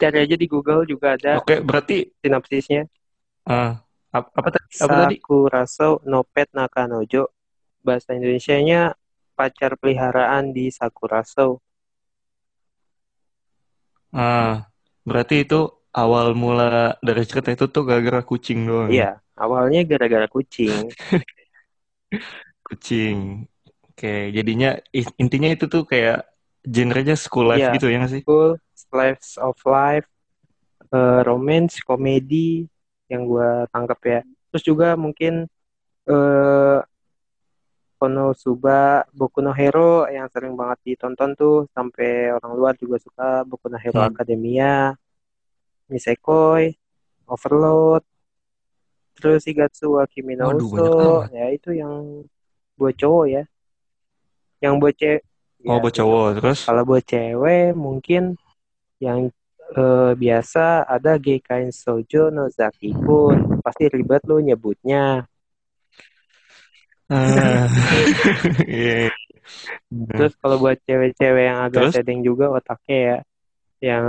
Cari 0.00 0.18
aja 0.24 0.36
di 0.42 0.46
Google 0.52 0.82
juga 0.92 1.14
ada 1.18 1.38
Oke, 1.40 1.54
berarti 1.66 1.96
sinopsisnya. 2.22 2.82
ah, 3.46 3.83
ap- 4.16 4.32
apa, 4.38 4.48
tadi? 4.54 4.66
Apa 4.84 4.94
tadi? 5.02 5.16
Sakuraso 5.18 5.88
no 6.10 6.20
Pet 6.32 6.48
Nakanojo. 6.56 7.22
Bahasa 7.84 8.16
Indonesianya 8.16 8.96
pacar 9.36 9.76
peliharaan 9.80 10.54
di 10.56 10.70
Sakuraso. 10.72 11.60
Ah, 14.14 14.70
berarti 15.08 15.34
itu 15.44 15.58
awal 15.90 16.38
mula 16.38 16.94
dari 17.02 17.22
cerita 17.26 17.50
itu 17.54 17.64
tuh 17.74 17.82
gara-gara 17.88 18.22
kucing 18.22 18.58
doang. 18.68 18.88
ya? 18.90 18.94
Iya, 18.94 19.10
awalnya 19.34 19.80
gara-gara 19.90 20.26
kucing. 20.30 20.90
Kucing. 22.64 23.44
Oke, 23.90 24.30
jadinya 24.34 24.74
intinya 25.22 25.48
itu 25.54 25.64
tuh 25.70 25.82
kayak 25.86 26.26
genrenya 26.64 27.14
school 27.14 27.46
life 27.50 27.62
Iya. 27.62 27.74
gitu 27.76 27.86
ya 27.92 27.96
nggak 28.02 28.12
sih? 28.14 28.22
School, 28.26 28.50
Slice 28.74 29.30
of 29.38 29.56
Life, 29.66 30.08
eh, 30.94 31.20
romance, 31.26 31.78
komedi 31.84 32.66
yang 33.14 33.22
gue 33.30 33.48
tangkap 33.70 34.00
ya. 34.02 34.20
Terus 34.50 34.62
juga 34.66 34.98
mungkin 34.98 35.46
eh 36.10 36.78
Konosuba, 37.94 39.06
Boku 39.16 39.40
no 39.40 39.54
Hero 39.54 40.04
yang 40.10 40.28
sering 40.28 40.52
banget 40.58 40.78
ditonton 40.84 41.32
tuh 41.38 41.64
sampai 41.72 42.34
orang 42.36 42.52
luar 42.52 42.74
juga 42.76 43.00
suka 43.00 43.46
Boku 43.48 43.70
no 43.72 43.78
Hero 43.80 44.02
Hmm. 44.04 44.12
Academia, 44.12 44.92
Nisekoi, 45.88 46.74
Overload, 47.24 48.04
terus 49.16 49.46
Shigatsu 49.46 49.96
wa 49.96 50.04
Kimi 50.04 50.36
no 50.36 50.52
Uso, 50.52 51.24
ya 51.32 51.48
itu 51.48 51.72
yang 51.72 52.26
buat 52.76 52.92
cowok 52.98 53.26
ya. 53.30 53.42
Yang 54.60 54.74
buat 54.82 54.94
cewek 55.00 55.22
Oh, 55.64 55.80
buat 55.80 55.94
cowok 55.96 56.26
terus? 56.36 56.60
kalau 56.68 56.82
buat 56.84 57.04
cewek 57.08 57.72
mungkin 57.72 58.36
yang 59.00 59.32
eh, 59.72 60.12
biasa 60.14 60.84
ada 60.84 61.16
Geikain 61.16 61.72
Sojo 61.72 62.28
no 62.28 62.52
Zaki 62.52 62.92
pun 62.92 63.60
pasti 63.64 63.88
ribet 63.88 64.20
lu 64.28 64.40
nyebutnya. 64.44 65.24
Ah. 67.08 67.68
Iya. 68.64 69.12
Terus 69.92 70.32
kalau 70.40 70.56
buat 70.56 70.80
cewek-cewek 70.88 71.44
yang 71.46 71.60
agak 71.68 71.92
Terus? 71.92 71.94
sedeng 71.94 72.20
juga 72.24 72.48
otaknya 72.48 72.98
ya, 72.98 73.18
yang 73.94 74.04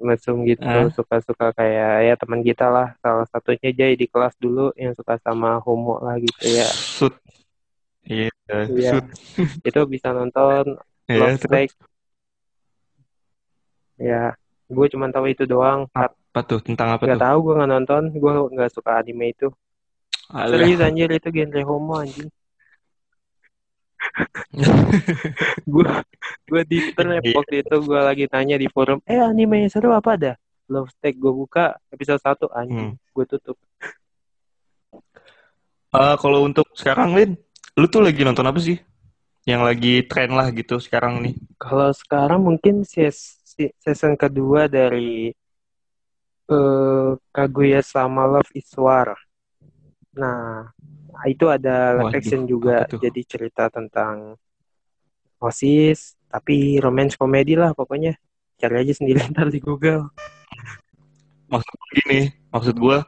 mesum 0.00 0.42
gitu, 0.48 0.64
Ah. 0.64 0.88
suka-suka 0.90 1.52
kayak 1.52 2.08
ya 2.08 2.14
teman 2.16 2.40
kita 2.40 2.66
lah, 2.72 2.96
salah 3.04 3.28
satunya 3.28 3.70
Jay 3.76 3.92
di 3.94 4.08
kelas 4.08 4.32
dulu 4.40 4.72
yang 4.74 4.96
suka 4.96 5.20
sama 5.20 5.60
homo 5.60 6.00
lah 6.00 6.16
gitu 6.16 6.48
ya. 6.48 6.64
Sud. 6.72 7.12
Iya, 8.08 8.32
Iya. 8.72 8.90
sud. 8.96 9.04
Itu 9.62 9.80
bisa 9.84 10.10
nonton 10.16 10.80
Iya, 11.06 11.18
Love 11.20 11.36
Steak. 11.44 11.70
Ya, 14.00 14.32
gue 14.68 14.86
cuma 14.88 15.08
tahu 15.08 15.26
itu 15.28 15.44
doang. 15.44 15.88
apa 15.90 16.40
tuh? 16.44 16.60
Tentang 16.60 16.94
apa 16.94 17.02
Gak 17.04 17.16
tuh? 17.16 17.24
tahu 17.24 17.38
gue 17.42 17.54
nggak 17.56 17.70
nonton, 17.72 18.02
gue 18.12 18.32
nggak 18.52 18.70
suka 18.70 19.00
anime 19.00 19.32
itu. 19.32 19.48
Alah. 20.28 20.60
Serius 20.60 20.80
anjir 20.80 21.08
itu 21.08 21.28
genre 21.28 21.62
homo 21.64 21.98
anjing. 21.98 22.28
gue 25.66 25.86
gue 26.46 26.62
di 26.64 26.78
trap 26.92 27.20
Iya. 27.20 27.34
waktu 27.34 27.54
itu 27.60 27.76
gue 27.82 28.00
lagi 28.00 28.24
tanya 28.26 28.54
di 28.54 28.70
forum 28.70 29.02
eh 29.04 29.18
anime 29.18 29.66
yang 29.66 29.70
seru 29.70 29.90
apa 29.90 30.14
ada 30.14 30.32
Love 30.66 30.88
Steak 30.94 31.18
gue 31.18 31.32
buka 31.32 31.76
episode 31.90 32.20
1 32.20 32.46
anjing 32.52 32.94
Hmm. 32.94 33.14
gue 33.14 33.24
tutup 33.26 33.56
Eh, 35.88 36.16
kalau 36.20 36.44
untuk 36.44 36.68
sekarang, 36.76 37.16
Lin, 37.16 37.32
lu 37.72 37.88
tuh 37.88 38.04
lagi 38.04 38.20
nonton 38.20 38.44
apa 38.44 38.60
sih? 38.60 38.76
Yang 39.48 39.62
lagi 39.64 39.94
tren 40.04 40.36
lah 40.36 40.52
gitu 40.52 40.76
sekarang 40.76 41.24
nih. 41.24 41.32
kalau 41.56 41.88
sekarang 41.90 42.44
mungkin 42.44 42.84
ses 42.84 43.16
si- 43.16 43.37
season 43.82 44.14
kedua 44.14 44.70
dari 44.70 45.34
eh 46.48 47.10
Kaguya 47.34 47.80
sama 47.84 48.24
Love 48.24 48.52
is 48.56 48.70
War. 48.78 49.12
Nah 50.16 50.70
itu 51.26 51.44
ada 51.50 51.98
live 51.98 52.14
action 52.14 52.46
juga 52.46 52.86
jadi 52.86 53.20
cerita 53.26 53.66
tentang 53.68 54.38
osis 55.38 56.14
tapi 56.28 56.78
romance 56.78 57.18
komedi 57.18 57.58
lah 57.58 57.74
pokoknya. 57.74 58.14
Cari 58.58 58.74
aja 58.82 58.94
sendiri 58.96 59.22
ntar 59.32 59.50
di 59.50 59.60
Google. 59.62 60.10
Maksud 61.48 61.76
gini, 61.96 62.28
maksud 62.52 62.76
gue 62.76 62.98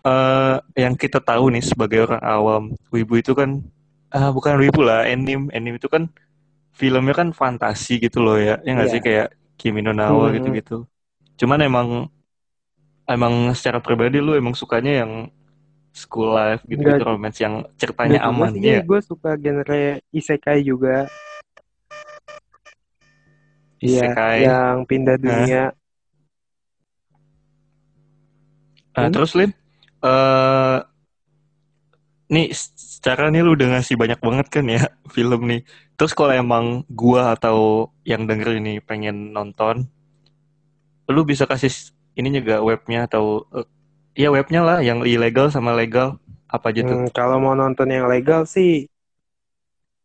eh 0.00 0.56
yang 0.80 0.94
kita 0.96 1.20
tahu 1.20 1.52
nih 1.52 1.60
sebagai 1.60 2.08
orang 2.08 2.22
awam, 2.24 2.62
wibu 2.88 3.20
itu 3.20 3.36
kan 3.36 3.60
ah 4.10 4.32
bukan 4.32 4.56
wibu 4.58 4.80
lah, 4.80 5.04
anime, 5.06 5.52
anime 5.52 5.76
itu 5.76 5.86
kan 5.90 6.08
filmnya 6.72 7.12
kan 7.12 7.28
fantasi 7.36 8.00
gitu 8.00 8.22
loh 8.24 8.38
ya, 8.40 8.56
ya 8.64 8.70
nggak 8.74 8.88
Iya. 8.88 8.94
sih? 8.96 9.00
Kayak 9.02 9.28
Kimi 9.60 9.84
no 9.84 9.92
Na 9.92 10.16
wa 10.16 10.32
Hmm. 10.32 10.36
gitu-gitu. 10.36 10.76
Cuman 11.36 11.60
emang 11.68 11.88
emang 13.04 13.34
secara 13.58 13.78
pribadi 13.84 14.16
lu 14.24 14.32
emang 14.40 14.56
sukanya 14.56 15.04
yang 15.04 15.12
school 15.92 16.32
life 16.32 16.62
gitu, 16.70 16.80
gitu 16.80 17.02
romance 17.04 17.38
yang 17.44 17.66
ceritanya 17.76 18.24
aman 18.24 18.52
ya. 18.56 18.80
gue 18.88 19.00
suka 19.04 19.30
genre 19.36 20.00
isekai 20.14 20.60
juga 20.64 21.10
Iya, 23.80 24.12
Isekai. 24.12 24.40
yang 24.44 24.76
pindah 24.88 25.16
dunia. 25.16 25.62
Nah, 28.96 29.06
Hmm? 29.06 29.12
terus 29.14 29.32
Lin, 29.38 29.50
eh 30.04 30.78
nih 32.34 32.46
secara 32.54 33.22
nih 33.32 33.40
lu 33.44 33.50
udah 33.58 33.68
ngasih 33.78 33.96
banyak 34.02 34.20
banget 34.26 34.46
kan 34.54 34.64
ya 34.74 34.82
film 35.16 35.40
nih. 35.50 35.60
Terus 35.98 36.12
kalau 36.18 36.32
emang 36.42 36.64
gua 37.00 37.22
atau 37.36 37.56
yang 38.10 38.22
denger 38.28 38.48
ini 38.60 38.72
pengen 38.88 39.16
nonton, 39.36 39.76
lu 41.10 41.22
bisa 41.26 41.44
kasih 41.50 41.72
ini 42.18 42.28
juga 42.38 42.62
webnya 42.62 42.98
atau 43.10 43.44
eh, 43.56 43.66
ya 44.22 44.28
webnya 44.34 44.60
lah 44.62 44.78
yang 44.84 45.02
ilegal 45.04 45.50
sama 45.50 45.74
legal 45.74 46.18
apa 46.50 46.66
aja 46.70 46.82
tuh? 46.86 46.98
Hmm, 46.98 47.06
kalau 47.16 47.36
mau 47.44 47.54
nonton 47.60 47.88
yang 47.96 48.06
legal 48.12 48.40
sih 48.54 48.70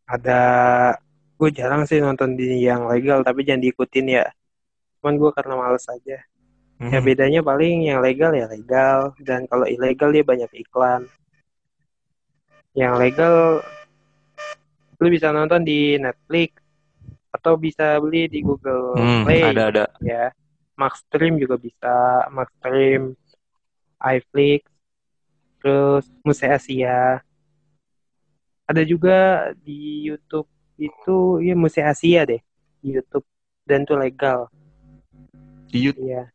ada 0.06 0.40
gue 1.38 1.50
jarang 1.58 1.82
sih 1.88 1.98
nonton 2.00 2.30
di 2.38 2.64
yang 2.68 2.82
legal 2.92 3.18
tapi 3.26 3.40
jangan 3.46 3.62
diikutin 3.64 4.06
ya. 4.18 4.24
Cuman 5.00 5.14
gue 5.22 5.30
karena 5.36 5.54
males 5.62 5.86
aja. 5.90 6.18
Ya 6.92 6.98
Mhm. 6.98 7.06
bedanya 7.08 7.40
paling 7.50 7.88
yang 7.90 8.00
legal 8.06 8.32
ya 8.40 8.46
legal 8.54 8.98
dan 9.28 9.40
kalau 9.50 9.66
ilegal 9.74 10.10
dia 10.14 10.24
banyak 10.26 10.50
iklan. 10.64 11.02
Yang 12.76 12.94
legal 13.00 13.34
lu 14.96 15.08
bisa 15.08 15.28
nonton 15.28 15.60
di 15.60 15.96
Netflix 15.96 16.56
atau 17.32 17.56
bisa 17.56 17.96
beli 18.00 18.28
di 18.28 18.40
Google 18.40 18.96
Hmm, 18.96 19.24
Play 19.24 19.42
ada 19.44 19.62
ada. 19.68 19.84
ya. 20.00 20.32
Max 20.76 21.00
Stream 21.08 21.40
juga 21.40 21.56
bisa, 21.56 22.28
Max 22.28 22.52
Stream, 22.60 23.16
iFlix, 23.96 24.68
terus 25.56 26.04
Muse 26.20 26.44
Asia. 26.44 27.24
Ada 28.68 28.82
juga 28.84 29.16
di 29.56 30.04
YouTube 30.04 30.44
itu 30.76 31.40
ya 31.40 31.56
Muse 31.56 31.80
Asia 31.80 32.28
deh 32.28 32.40
di 32.84 32.92
YouTube 32.92 33.24
dan 33.64 33.88
itu 33.88 33.96
legal 33.96 34.52
Di 35.72 35.80
YouTube. 35.80 36.04
ya 36.04 36.28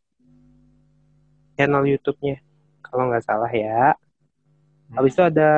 channel 1.54 1.86
YouTube-nya 1.86 2.42
kalau 2.82 3.14
nggak 3.14 3.22
salah 3.22 3.52
ya. 3.52 3.94
Habis 4.90 5.14
itu 5.14 5.22
ada 5.22 5.50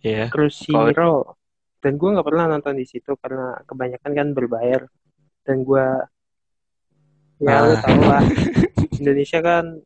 Ya. 0.00 0.30
Crunchyroll 0.30 1.34
dan 1.78 1.92
gue 1.94 2.08
nggak 2.10 2.26
pernah 2.26 2.44
nonton 2.50 2.74
di 2.74 2.86
situ 2.86 3.14
karena 3.18 3.54
kebanyakan 3.62 4.12
kan 4.14 4.28
berbayar 4.34 4.80
dan 5.42 5.56
gue 5.62 5.86
ya 7.38 7.56
lu 7.62 7.74
Ah. 7.74 7.82
tau 7.82 8.00
lah 8.02 8.22
Indonesia 9.00 9.38
kan 9.38 9.78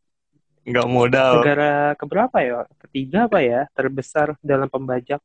Nggak 0.62 0.88
modal. 0.88 1.32
negara 1.42 1.72
keberapa 1.98 2.36
ya 2.38 2.58
ketiga 2.80 3.26
apa 3.28 3.42
ya 3.42 3.60
terbesar 3.74 4.38
dalam 4.40 4.70
pembajak 4.70 5.18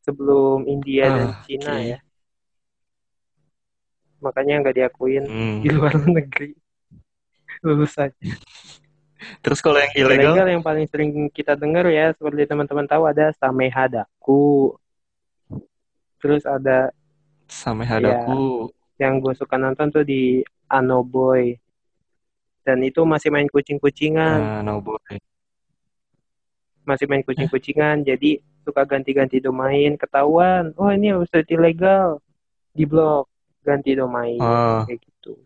sebelum 0.00 0.64
India 0.64 1.12
dan 1.12 1.28
Ah, 1.30 1.38
Cina 1.44 1.74
oke. 1.76 1.84
ya 1.84 1.98
makanya 4.18 4.54
nggak 4.66 4.76
diakuin 4.76 5.24
Hmm. 5.30 5.62
di 5.62 5.68
luar 5.70 5.94
negeri 6.16 6.50
lulus 7.62 7.94
aja 7.94 8.14
Terus 9.42 9.58
kalau 9.58 9.78
yang 9.82 9.92
ilegal, 9.98 10.34
ilegal 10.34 10.46
yang 10.46 10.62
paling 10.62 10.86
sering 10.86 11.10
kita 11.34 11.58
dengar 11.58 11.86
ya 11.90 12.14
seperti 12.14 12.46
teman-teman 12.46 12.86
tahu 12.86 13.02
ada 13.06 13.34
Samehadaku. 13.34 14.74
Terus 16.18 16.42
ada 16.46 16.90
sama 17.46 17.86
Iya. 17.86 17.98
hadaku. 17.98 18.70
yang 18.98 19.22
gue 19.22 19.30
suka 19.30 19.54
nonton 19.54 19.94
tuh 19.94 20.02
di 20.02 20.42
Anoboy. 20.66 21.54
Dan 22.66 22.82
itu 22.82 23.06
masih 23.06 23.30
main 23.30 23.46
kucing-kucingan. 23.46 24.38
Nah, 24.42 24.60
no 24.66 24.82
boy. 24.82 24.98
masih 26.82 27.04
main 27.04 27.20
kucing-kucingan 27.20 28.00
jadi 28.00 28.40
suka 28.64 28.82
ganti-ganti 28.88 29.38
domain 29.44 29.94
ketahuan. 29.94 30.72
Oh 30.80 30.88
ini 30.88 31.12
website 31.14 31.52
ilegal. 31.52 32.18
Di 32.72 32.88
blok 32.88 33.28
ganti 33.62 33.92
domain. 33.92 34.40
Oh, 34.40 34.82
kayak 34.88 34.98
gitu 35.04 35.36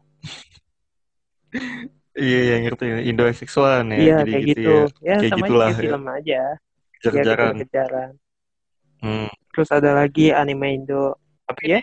iya 2.16 2.38
yang 2.56 2.62
ngerti 2.68 2.84
Indo 3.08 3.24
seksual 3.32 3.88
ya. 3.88 3.96
iya 4.02 4.16
Jadi 4.20 4.30
kayak 4.32 4.44
gitu 4.48 4.60
gitu 4.60 4.70
ya. 4.70 4.84
ya, 5.00 5.16
Kayak 5.20 5.30
sama 5.32 5.46
gitulah 5.48 5.70
aja 5.70 5.72
ya. 5.72 5.80
film 5.82 6.02
aja 6.08 6.32
ya 6.32 6.50
Kejar-kejaran. 7.00 7.54
kejar-kejaran 7.56 8.10
Hmm. 9.02 9.26
terus 9.52 9.68
ada 9.74 9.90
lagi 9.98 10.30
anime 10.30 10.66
Indo 10.78 11.18
Tapi 11.48 11.64
ya 11.74 11.80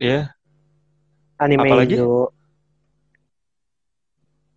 ya, 0.00 0.32
anime 1.40 1.68
Apa 1.68 1.74
lagi? 1.80 1.96
Indo 1.96 2.32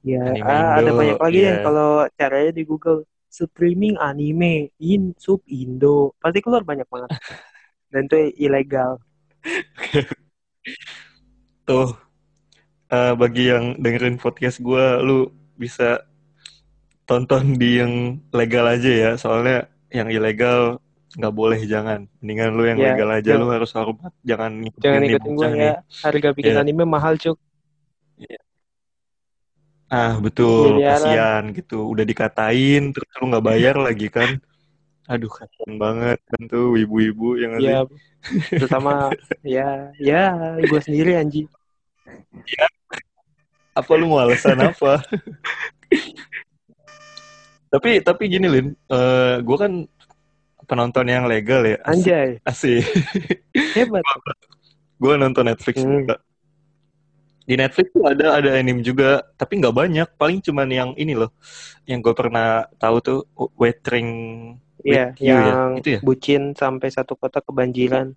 ya 0.03 0.19
Anime 0.27 0.43
ah, 0.43 0.67
ada 0.83 0.91
Indo, 0.91 0.99
banyak 0.99 1.17
lagi 1.19 1.37
iya. 1.39 1.47
deh 1.47 1.55
kalau 1.63 1.89
caranya 2.19 2.51
di 2.51 2.63
Google 2.67 2.99
streaming 3.31 3.95
anime 3.97 4.69
in 4.77 5.15
sub 5.17 5.41
Indo 5.47 6.11
pasti 6.21 6.39
keluar 6.43 6.61
banyak 6.67 6.85
banget 6.91 7.09
dan 7.93 8.03
itu 8.09 8.17
ilegal 8.39 8.99
tuh 11.65 11.95
eh, 12.93 13.13
bagi 13.15 13.43
yang 13.49 13.65
dengerin 13.75 14.15
podcast 14.15 14.61
gua, 14.61 15.01
lu 15.01 15.25
bisa 15.55 16.05
tonton 17.03 17.57
di 17.57 17.81
yang 17.81 17.93
legal 18.31 18.65
aja 18.65 18.87
ya. 18.87 19.11
Soalnya 19.15 19.65
yang 19.89 20.07
ilegal 20.07 20.77
nggak 21.13 21.33
boleh 21.33 21.61
jangan. 21.65 22.05
Mendingan 22.21 22.49
lu 22.53 22.63
yang 22.65 22.77
Ya, 22.77 22.93
legal 22.93 23.09
aja. 23.11 23.21
jangan- 23.33 23.41
Lu 23.41 23.49
harus 23.49 23.71
hormat. 23.73 24.13
Jangan 24.21 24.51
ngikutin 24.61 24.81
jangan 24.81 25.01
ikutin 25.05 25.31
gue 25.33 25.49
ya 25.59 25.73
harga 26.01 26.29
bikin 26.31 26.53
Iya. 26.53 26.61
anime 26.61 26.83
mahal 26.85 27.13
cuk 27.17 27.37
Ah 29.93 30.17
betul, 30.17 30.81
kasihan 30.81 31.53
gitu. 31.53 31.85
Udah 31.85 32.01
dikatain, 32.01 32.89
terus 32.89 33.05
lu 33.21 33.29
nggak 33.29 33.45
bayar 33.45 33.75
lagi 33.77 34.09
kan. 34.09 34.41
Aduh 35.05 35.29
kasihan 35.29 35.77
banget 35.77 36.17
kan 36.25 36.41
tuh 36.49 36.73
ibu-ibu 36.73 37.37
yang 37.37 37.53
ngasih. 37.53 37.69
ya 37.69 37.79
terutama 38.55 39.11
ya 39.43 39.91
ya 39.99 40.33
gue 40.63 40.79
sendiri 40.81 41.13
anjing 41.13 41.45
Apa 43.73 43.91
lu 43.97 44.05
mau 44.07 44.21
alasan 44.21 44.57
apa? 44.69 45.01
tapi 47.73 48.05
tapi 48.05 48.23
gini 48.29 48.45
Lin, 48.45 48.67
eh 48.87 49.35
gue 49.41 49.57
kan 49.57 49.71
penonton 50.69 51.09
yang 51.09 51.25
legal 51.25 51.65
ya. 51.65 51.77
anjay 51.83 52.37
Asik. 52.45 52.85
hebat 53.73 54.05
gue 55.01 55.13
nonton 55.17 55.43
Netflix 55.49 55.81
Hmm. 55.81 56.05
juga. 56.05 56.15
Di 57.43 57.59
Netflix 57.59 57.91
tuh 57.91 58.07
ada 58.07 58.39
ada 58.39 58.55
anime 58.55 58.79
juga, 58.79 59.19
tapi 59.35 59.59
nggak 59.59 59.75
banyak. 59.75 60.07
Paling 60.15 60.39
cuman 60.39 60.69
yang 60.71 60.89
ini 60.95 61.11
loh, 61.11 61.33
yang 61.83 61.99
gue 61.99 62.15
pernah 62.15 62.63
tahu 62.79 62.95
tuh 63.03 63.19
Waiting 63.59 64.07
Iya, 64.83 65.11
You 65.19 65.35
ya. 65.35 65.39
yang 65.51 65.71
Itu 65.79 65.89
ya? 65.95 65.99
bucin 66.03 66.55
sampai 66.55 66.87
satu 66.87 67.15
kota 67.15 67.39
kebanjiran. 67.39 68.15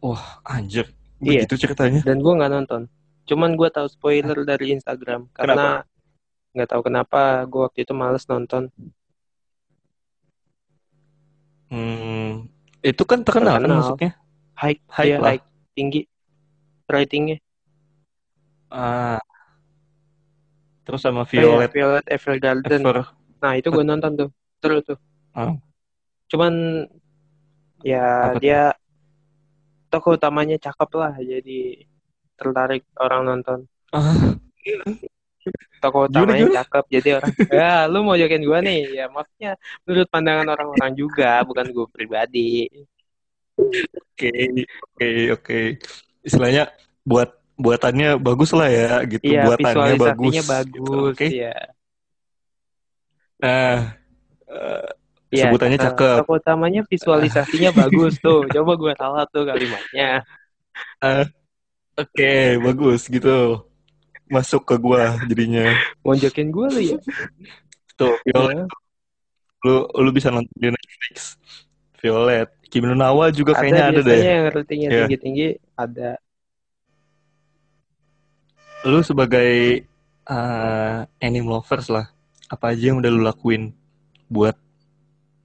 Wah, 0.00 0.40
anjir. 0.44 0.92
Iya. 1.24 1.44
Begitu 1.48 1.64
ceritanya. 1.64 2.00
Dan 2.04 2.20
gue 2.20 2.32
nggak 2.36 2.52
nonton. 2.52 2.82
Cuman 3.24 3.56
gue 3.56 3.68
tahu 3.72 3.88
spoiler 3.88 4.44
dari 4.44 4.76
Instagram 4.76 5.32
karena 5.32 5.82
nggak 6.54 6.68
tahu 6.70 6.82
kenapa 6.86 7.42
gue 7.48 7.60
waktu 7.64 7.82
itu 7.88 7.92
males 7.96 8.28
nonton. 8.28 8.68
Hmm, 11.72 12.46
itu 12.84 13.02
kan 13.02 13.24
terkenal, 13.26 13.58
kan 13.58 13.66
Terkenal. 13.66 13.78
maksudnya. 13.80 14.12
High, 14.54 14.78
dia 15.02 15.16
lah. 15.18 15.28
high 15.34 15.42
tinggi 15.74 16.00
ratingnya. 16.86 17.42
Ah. 18.70 19.18
Terus 20.84 21.00
sama 21.00 21.24
Violet 21.24 21.72
Violet 21.72 22.06
Evergarden. 22.06 22.80
Ever. 22.84 23.08
Nah 23.40 23.52
itu 23.56 23.72
gue 23.72 23.84
nonton 23.84 24.12
tuh, 24.14 24.28
seru 24.60 24.78
tuh. 24.84 24.98
Ah. 25.32 25.56
Cuman 26.28 26.84
ya 27.82 28.04
Apa 28.04 28.32
tuh? 28.36 28.40
dia 28.44 28.60
tokoh 29.90 30.12
utamanya 30.20 30.56
cakep 30.60 30.90
lah, 30.94 31.14
jadi 31.18 31.88
tertarik 32.38 32.82
orang 32.98 33.22
nonton. 33.28 33.58
Ah, 35.44 35.52
Tokoh 35.84 36.08
Gimana, 36.08 36.32
utamanya 36.32 36.40
gimana? 36.40 36.56
cakep, 36.64 36.84
jadi 36.88 37.08
orang 37.20 37.32
ya 37.60 37.70
lu 37.92 37.98
mau 38.00 38.16
jokin 38.16 38.40
gue 38.40 38.58
nih, 38.64 38.80
ya 38.96 39.04
maksudnya 39.12 39.52
menurut 39.84 40.08
pandangan 40.08 40.48
orang-orang 40.56 40.92
juga, 40.96 41.44
bukan 41.44 41.66
gue 41.68 41.86
pribadi. 41.92 42.48
Oke, 43.60 44.32
oke, 44.64 45.08
oke. 45.36 45.58
Istilahnya 46.24 46.72
buat 47.04 47.36
buatannya 47.60 48.16
bagus 48.16 48.50
lah 48.56 48.72
ya, 48.72 49.04
gitu. 49.04 49.28
Iya 49.28 49.42
buatannya 49.46 49.94
bagus. 50.00 50.36
visualisasinya 50.40 50.42
gitu. 50.72 50.80
bagus, 50.80 51.12
Oke. 51.12 51.26
ya. 51.28 51.54
Nah, 53.42 53.76
eh, 54.48 54.88
Iya, 55.34 55.50
sebutannya 55.50 55.78
eh, 55.78 55.84
cakep. 55.84 56.16
Tokoh 56.22 56.36
utamanya 56.38 56.80
visualisasinya 56.86 57.70
bagus 57.74 58.12
tuh. 58.22 58.46
Coba 58.54 58.72
gue 58.78 58.92
salah 58.94 59.26
tuh 59.34 59.42
kalimatnya. 59.42 60.22
Ah, 61.02 61.26
Oke, 61.94 62.58
bagus 62.58 63.06
gitu. 63.06 63.62
Masuk 64.26 64.66
ke 64.66 64.74
gua 64.80 65.14
jadinya. 65.30 65.70
Mau 66.02 66.16
jokin 66.18 66.50
gue 66.50 66.66
lu 66.74 66.80
ya? 66.80 66.98
Tuh, 67.94 68.18
Violet. 68.26 68.56
Ya. 68.56 68.66
Lu 69.64 69.86
lu 70.02 70.10
bisa 70.10 70.28
nonton 70.34 70.50
di 70.58 70.68
Netflix. 70.74 71.38
Violet. 72.02 72.50
Kimi 72.66 72.90
no 72.90 72.98
Nawa 72.98 73.30
juga 73.30 73.54
kayaknya 73.54 73.94
ada 73.94 74.00
deh. 74.02 74.18
yang 74.18 74.44
ratingnya 74.50 74.88
Iya. 74.90 74.98
tinggi-tinggi 75.06 75.48
ada. 75.78 76.18
Lu 78.84 79.00
sebagai 79.00 79.84
eh, 80.24 80.98
anime 81.22 81.48
lovers 81.48 81.88
lah, 81.92 82.10
apa 82.50 82.72
aja 82.74 82.90
yang 82.90 82.98
udah 83.00 83.10
lu 83.12 83.22
lakuin 83.22 83.70
buat 84.26 84.56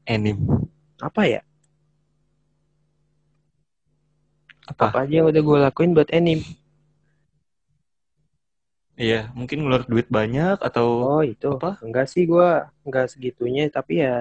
anime? 0.08 0.66
Apa 1.00 1.28
ya? 1.30 1.42
Apa? 4.70 4.86
Apa 4.86 4.98
aja 5.06 5.14
yang 5.22 5.28
udah 5.32 5.42
gue 5.48 5.58
lakuin 5.66 5.92
buat 5.98 6.10
anime? 6.18 6.44
Iya, 9.00 9.32
mungkin 9.38 9.58
ngeluar 9.64 9.84
duit 9.92 10.08
banyak 10.18 10.56
atau 10.68 10.88
Oh 11.08 11.22
itu. 11.24 11.48
Apa? 11.56 11.70
Enggak 11.86 12.06
sih 12.12 12.24
gue 12.32 12.50
enggak 12.86 13.06
segitunya. 13.14 13.64
Tapi 13.78 13.94
ya 14.04 14.14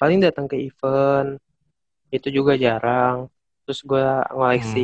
paling 0.00 0.18
datang 0.24 0.46
ke 0.50 0.56
event. 0.68 1.28
Itu 2.16 2.28
juga 2.38 2.52
jarang. 2.64 3.16
Terus 3.64 3.80
gue 3.90 4.04
ngoleksi 4.36 4.80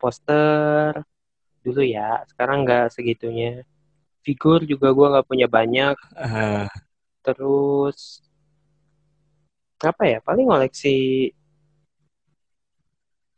poster 0.00 0.92
dulu 1.64 1.82
ya. 1.96 2.24
Sekarang 2.30 2.58
enggak 2.64 2.84
segitunya. 2.96 3.48
Figur 4.26 4.60
juga 4.72 4.88
gue 4.96 5.06
nggak 5.12 5.28
punya 5.30 5.46
banyak. 5.58 5.96
eh, 6.16 6.68
Terus 7.24 8.22
apa 9.90 10.02
ya? 10.12 10.18
Paling 10.26 10.46
ngoleksi 10.48 10.88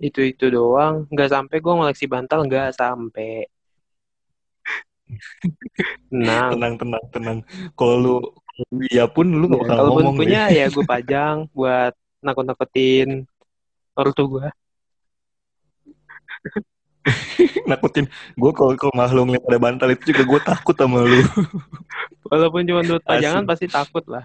itu 0.01 0.21
itu 0.25 0.49
doang. 0.49 1.05
Nggak 1.13 1.31
sampai 1.31 1.57
gue 1.61 1.73
ngoleksi 1.77 2.09
bantal 2.09 2.49
nggak 2.49 2.73
sampai. 2.75 3.45
Nah, 6.11 6.51
tenang 6.55 6.75
tenang 6.81 7.05
tenang. 7.13 7.39
Kalau 7.77 7.97
lu 8.01 8.17
iya 8.89 9.05
pun 9.07 9.29
lu 9.29 9.47
nggak 9.47 9.61
ya, 9.61 9.65
bakal 9.69 9.77
kalaupun 9.77 10.03
ngomong 10.03 10.17
punya 10.17 10.43
ya 10.51 10.67
gue 10.73 10.85
pajang 10.85 11.37
buat 11.53 11.93
nakut-nakutin 12.25 13.29
ortu 13.97 14.25
gue. 14.39 14.49
Nakutin 17.71 18.07
gue 18.37 18.53
kalau 18.53 18.73
kalau 18.77 18.93
malah 18.97 19.13
lu 19.13 19.25
ngeliat 19.29 19.45
ada 19.49 19.59
bantal 19.61 19.89
itu 19.93 20.13
juga 20.13 20.23
gue 20.25 20.41
takut 20.41 20.77
sama 20.77 21.05
lu. 21.05 21.21
Walaupun 22.31 22.63
cuma 22.69 22.81
duit 22.87 23.03
pajangan 23.03 23.45
Asli. 23.45 23.51
pasti 23.51 23.67
takut 23.67 24.05
lah. 24.07 24.25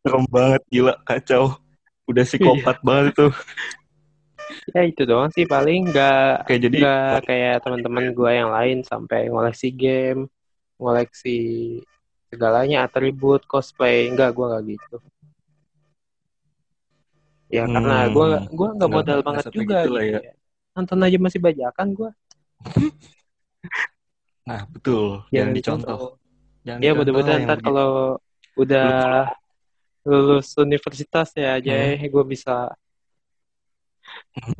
Serem 0.00 0.24
banget 0.28 0.62
gila 0.68 0.94
kacau. 1.04 1.63
Udah 2.10 2.24
psikopat 2.28 2.76
banget 2.84 3.16
itu. 3.16 3.26
Ya 4.74 4.80
itu 4.90 5.02
doang 5.08 5.30
sih 5.36 5.44
paling 5.54 5.78
nggak 5.88 6.14
Oke 6.44 6.54
jadi 6.60 6.78
nggak 6.78 7.24
kayak 7.28 7.54
teman-teman 7.64 8.04
gue 8.16 8.30
yang 8.40 8.50
lain 8.56 8.78
sampai 8.90 9.28
ngoleksi 9.30 9.68
game, 9.72 10.20
ngoleksi 10.80 11.30
segalanya 12.28 12.76
atribut 12.86 13.40
cosplay 13.46 14.10
enggak 14.10 14.30
gue 14.36 14.44
nggak 14.50 14.64
gitu. 14.74 14.96
Ya 17.52 17.64
karena 17.70 17.94
Hmm, 17.94 18.14
gue 18.14 18.28
gue 18.58 18.68
nggak 18.76 18.90
modal 18.90 19.18
banget 19.26 19.46
juga 19.54 19.78
gitu 19.84 19.88
lah 19.94 20.02
gitu 20.02 20.16
ya. 20.16 20.20
ya. 20.26 20.32
Nonton 20.74 20.98
aja 21.06 21.18
masih 21.22 21.40
bajakan 21.46 21.88
gue. 21.94 22.10
nah 24.44 24.62
betul 24.68 25.24
jangan 25.32 25.52
dicontoh. 25.56 25.98
Jangan 26.64 26.80
Ya 26.84 26.90
dicontoh 26.90 26.98
mudah-mudahan 26.98 27.30
lah 27.30 27.38
yang 27.40 27.48
ntar 27.48 27.60
kalau 27.64 27.90
udah 28.58 28.88
lulus 30.04 30.52
universitas 30.60 31.32
ya 31.32 31.56
aja 31.56 31.72
Hmm. 31.72 32.04
gue 32.04 32.24
bisa 32.28 32.72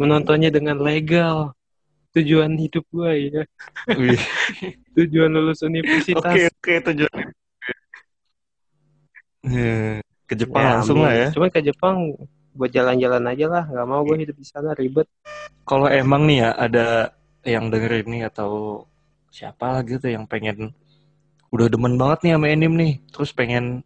menontonnya 0.00 0.48
dengan 0.48 0.80
legal. 0.80 1.52
Tujuan 2.14 2.54
hidup 2.56 2.86
gue 2.94 3.12
ya. 3.28 3.42
Tujuan 4.96 5.30
lulus 5.34 5.60
universitas. 5.66 6.22
Oke 6.22 6.46
oke 6.46 6.74
tujuan. 6.90 7.18
Eh, 9.44 9.98
Ke 10.24 10.34
Jepang 10.38 10.62
Ya, 10.62 10.70
langsung 10.78 10.98
lah 11.04 11.12
ya. 11.12 11.28
Cuma 11.34 11.50
ke 11.52 11.60
Jepang 11.60 12.16
buat 12.54 12.70
jalan-jalan 12.70 13.24
aja 13.28 13.46
lah. 13.50 13.64
Gak 13.66 13.86
mau 13.90 14.00
gue 14.06 14.16
hidup 14.24 14.36
di 14.38 14.46
sana 14.46 14.72
ribet. 14.72 15.10
Kalau 15.66 15.90
emang 15.90 16.24
nih 16.24 16.48
ya 16.48 16.50
ada 16.54 16.86
yang 17.44 17.68
dengerin 17.68 18.08
nih 18.08 18.22
atau 18.32 18.84
siapa 19.28 19.82
gitu 19.84 20.06
yang 20.08 20.24
pengen 20.24 20.70
udah 21.50 21.66
demen 21.66 21.98
banget 21.98 22.18
nih 22.24 22.32
sama 22.38 22.46
anime 22.50 22.74
nih, 22.78 22.92
terus 23.10 23.30
pengen 23.34 23.82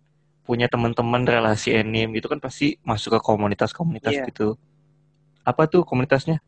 punya 0.48 0.66
teman-teman 0.72 1.22
relasi 1.28 1.68
anime 1.76 2.16
gitu 2.18 2.26
kan 2.32 2.40
pasti 2.40 2.66
masuk 2.90 3.10
ke 3.16 3.20
komunitas-komunitas 3.28 4.14
Iya. 4.16 4.24
gitu. 4.32 4.56
Apa 5.50 5.62
tuh 5.72 5.82
komunitasnya? 5.84 6.40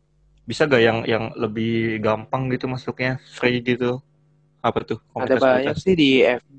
Bisa 0.49 0.63
gak 0.67 0.83
yang 0.83 0.99
yang 1.13 1.25
lebih 1.37 2.01
gampang 2.07 2.49
gitu 2.53 2.67
masuknya, 2.75 3.21
free 3.37 3.61
gitu? 3.61 4.01
Apa 4.65 4.79
tuh 4.89 4.99
Ada 5.17 5.37
banyak 5.37 5.75
sih 5.85 5.95
di 5.97 6.09
FB 6.25 6.59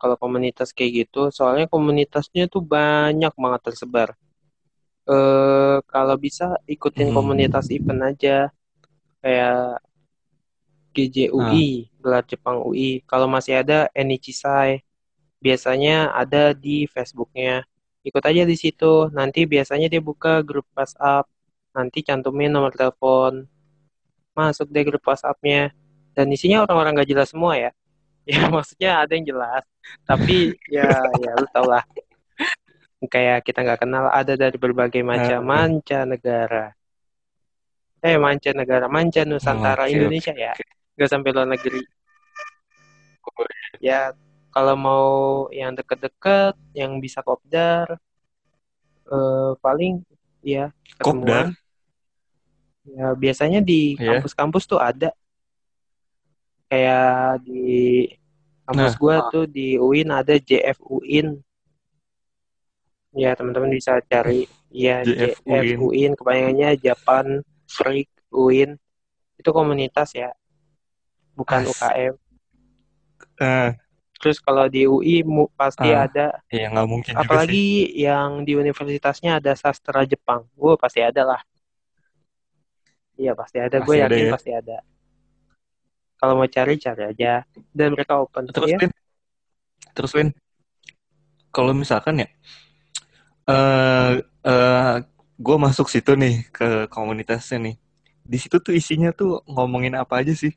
kalau 0.00 0.16
komunitas 0.20 0.72
kayak 0.76 0.92
gitu. 1.04 1.28
Soalnya 1.32 1.66
komunitasnya 1.68 2.44
tuh 2.52 2.60
banyak 2.64 3.32
banget 3.36 3.60
tersebar. 3.66 4.08
Eh 5.08 5.76
kalau 5.92 6.16
bisa 6.16 6.56
ikutin 6.64 7.08
Hmm. 7.12 7.16
komunitas 7.16 7.68
event 7.76 8.00
aja. 8.10 8.36
Kayak 9.24 9.80
GJUI, 10.94 11.90
gelar 12.02 12.24
Jepang 12.30 12.62
UI. 12.62 13.02
Kalau 13.10 13.26
masih 13.26 13.54
ada 13.62 13.90
Enichisai. 13.96 14.84
Biasanya 15.44 16.16
ada 16.16 16.56
di 16.56 16.88
Facebooknya. 16.88 17.68
Ikut 18.00 18.24
aja 18.24 18.48
di 18.48 18.56
situ. 18.56 19.12
Nanti 19.12 19.44
biasanya 19.44 19.92
dia 19.92 20.00
buka 20.00 20.40
grup 20.40 20.64
WhatsApp. 20.72 21.28
Nanti 21.76 22.00
cantumin 22.00 22.48
nomor 22.48 22.72
telepon. 22.72 23.44
Masuk 24.32 24.72
deh 24.72 24.80
grup 24.82 25.04
WhatsApp-nya. 25.04 25.68
Dan 26.16 26.32
isinya 26.32 26.64
orang-orang 26.64 27.04
gak 27.04 27.10
jelas 27.12 27.28
semua 27.28 27.60
ya. 27.60 27.70
Ya 28.24 28.48
maksudnya 28.48 29.04
ada 29.04 29.12
yang 29.12 29.28
jelas. 29.28 29.68
Tapi 30.08 30.56
ya 30.80 30.88
ya 31.20 31.30
lu 31.36 31.44
tau 31.52 31.68
lah. 31.68 31.84
Kayak 33.04 33.44
kita 33.44 33.60
nggak 33.60 33.84
kenal 33.84 34.08
ada 34.08 34.32
dari 34.32 34.56
berbagai 34.56 35.04
macam 35.04 35.44
Ah. 35.44 35.44
mancanegara. 35.44 36.72
Eh 38.00 38.16
mancanegara, 38.16 38.88
manca 38.88 39.28
Nusantara 39.28 39.84
Oke, 39.84 39.92
Indonesia 39.92 40.32
ya. 40.32 40.56
Gak 40.96 41.08
sampai 41.12 41.36
luar 41.36 41.52
negeri. 41.52 41.84
Ya 43.76 44.16
kalau 44.54 44.78
mau 44.78 45.08
yang 45.50 45.74
deket-deket, 45.74 46.54
yang 46.72 47.02
bisa 47.02 47.18
kopdar, 47.26 47.98
eh, 49.10 49.52
paling 49.58 49.98
ya 50.40 50.70
Kopdar? 51.02 51.50
ketemuan. 51.50 51.62
Ya 52.84 53.06
biasanya 53.16 53.58
di 53.58 53.98
Iya. 53.98 54.20
kampus-kampus 54.22 54.64
tuh 54.70 54.78
ada. 54.78 55.10
Kayak 56.70 57.42
di 57.42 58.06
kampus 58.64 58.94
Nah. 58.94 59.00
gua 59.00 59.16
tuh 59.28 59.44
di 59.44 59.74
UIN 59.74 60.08
ada 60.12 60.38
JF 60.38 60.78
UIN. 60.80 61.40
Ya, 63.14 63.30
teman-teman 63.38 63.70
bisa 63.70 63.98
cari 64.04 64.46
ya 64.70 65.02
JF 65.06 65.38
JF 65.46 65.78
UIN, 65.80 66.12
kepanjangannya 66.14 66.78
Japan 66.78 67.42
Freak 67.66 68.10
UIN. 68.30 68.74
Itu 69.38 69.50
komunitas 69.50 70.14
ya. 70.14 70.30
Bukan 71.34 71.62
As- 71.62 71.70
UKM. 71.72 72.14
Eh, 73.34 73.70
Terus 74.20 74.38
kalau 74.46 74.64
di 74.74 74.82
UI 74.88 75.16
mu- 75.26 75.52
pasti 75.60 75.88
Ah, 75.88 76.04
ada 76.04 76.26
ya 76.58 76.66
nggak 76.72 76.86
mungkin 76.92 77.14
juga 77.22 77.36
sih. 77.46 77.58
apalagi 77.58 77.94
yang 78.06 78.30
di 78.46 78.52
universitasnya 78.62 79.30
ada 79.40 79.52
sastra 79.62 80.02
Jepang. 80.12 80.42
Gue 80.60 80.74
pasti 80.82 81.00
ada 81.04 81.22
lah. 81.30 81.40
Iya, 83.20 83.32
pasti 83.40 83.56
ada. 83.66 83.76
Gue 83.86 83.96
ada 84.06 84.16
yakin 84.16 84.26
ya. 84.28 84.34
pasti 84.34 84.50
ada. 84.60 84.76
Kalau 86.18 86.34
mau 86.38 86.48
cari 86.56 86.74
cari 86.84 87.02
aja. 87.10 87.32
Dan 87.78 87.88
mereka 87.94 88.18
open 88.22 88.44
Terus 88.54 88.70
ya. 88.72 88.78
Win, 88.80 88.90
terus 89.94 90.12
Win, 90.14 90.28
kalau 91.54 91.72
misalkan 91.72 92.18
ya, 92.22 92.28
eh 93.48 94.12
eh 94.48 94.94
gue 95.44 95.56
masuk 95.58 95.86
situ 95.92 96.12
nih 96.16 96.34
ke 96.54 96.64
komunitasnya 96.94 97.58
nih, 97.66 97.76
di 98.24 98.36
situ 98.42 98.56
tuh 98.64 98.72
isinya 98.80 99.10
tuh 99.12 99.42
ngomongin 99.50 99.94
apa 99.98 100.22
aja 100.22 100.32
sih? 100.36 100.52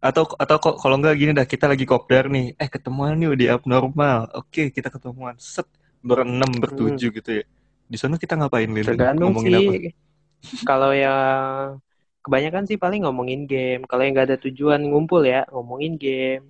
Atau 0.00 0.24
atau 0.40 0.56
kok 0.56 0.76
kalau 0.80 0.96
nggak 0.96 1.14
gini 1.20 1.32
dah 1.36 1.44
kita 1.44 1.68
lagi 1.68 1.84
kopdar 1.84 2.32
nih, 2.32 2.56
eh 2.56 2.68
ketemuan 2.72 3.20
nih 3.20 3.36
di 3.36 3.46
abnormal, 3.52 4.32
oke 4.32 4.72
kita 4.72 4.88
ketemuan, 4.88 5.36
set 5.36 5.68
berenam 6.00 6.48
bertujuh 6.56 7.12
gitu 7.12 7.30
ya. 7.40 7.44
Di 7.84 7.98
sana 8.00 8.16
kita 8.16 8.40
ngapain 8.40 8.70
Lin? 8.70 8.80
Hmm. 8.80 8.90
Tergantung 8.96 9.36
Ngomongin 9.36 9.54
apa? 9.60 9.72
sih. 9.76 9.92
Kalau 10.68 10.90
yang 10.96 11.76
kebanyakan 12.24 12.64
sih 12.64 12.80
paling 12.80 13.04
ngomongin 13.04 13.44
game. 13.44 13.84
Kalau 13.84 14.00
yang 14.00 14.16
nggak 14.16 14.28
ada 14.32 14.38
tujuan 14.40 14.80
ngumpul 14.88 15.20
ya, 15.28 15.44
ngomongin 15.52 16.00
game. 16.00 16.48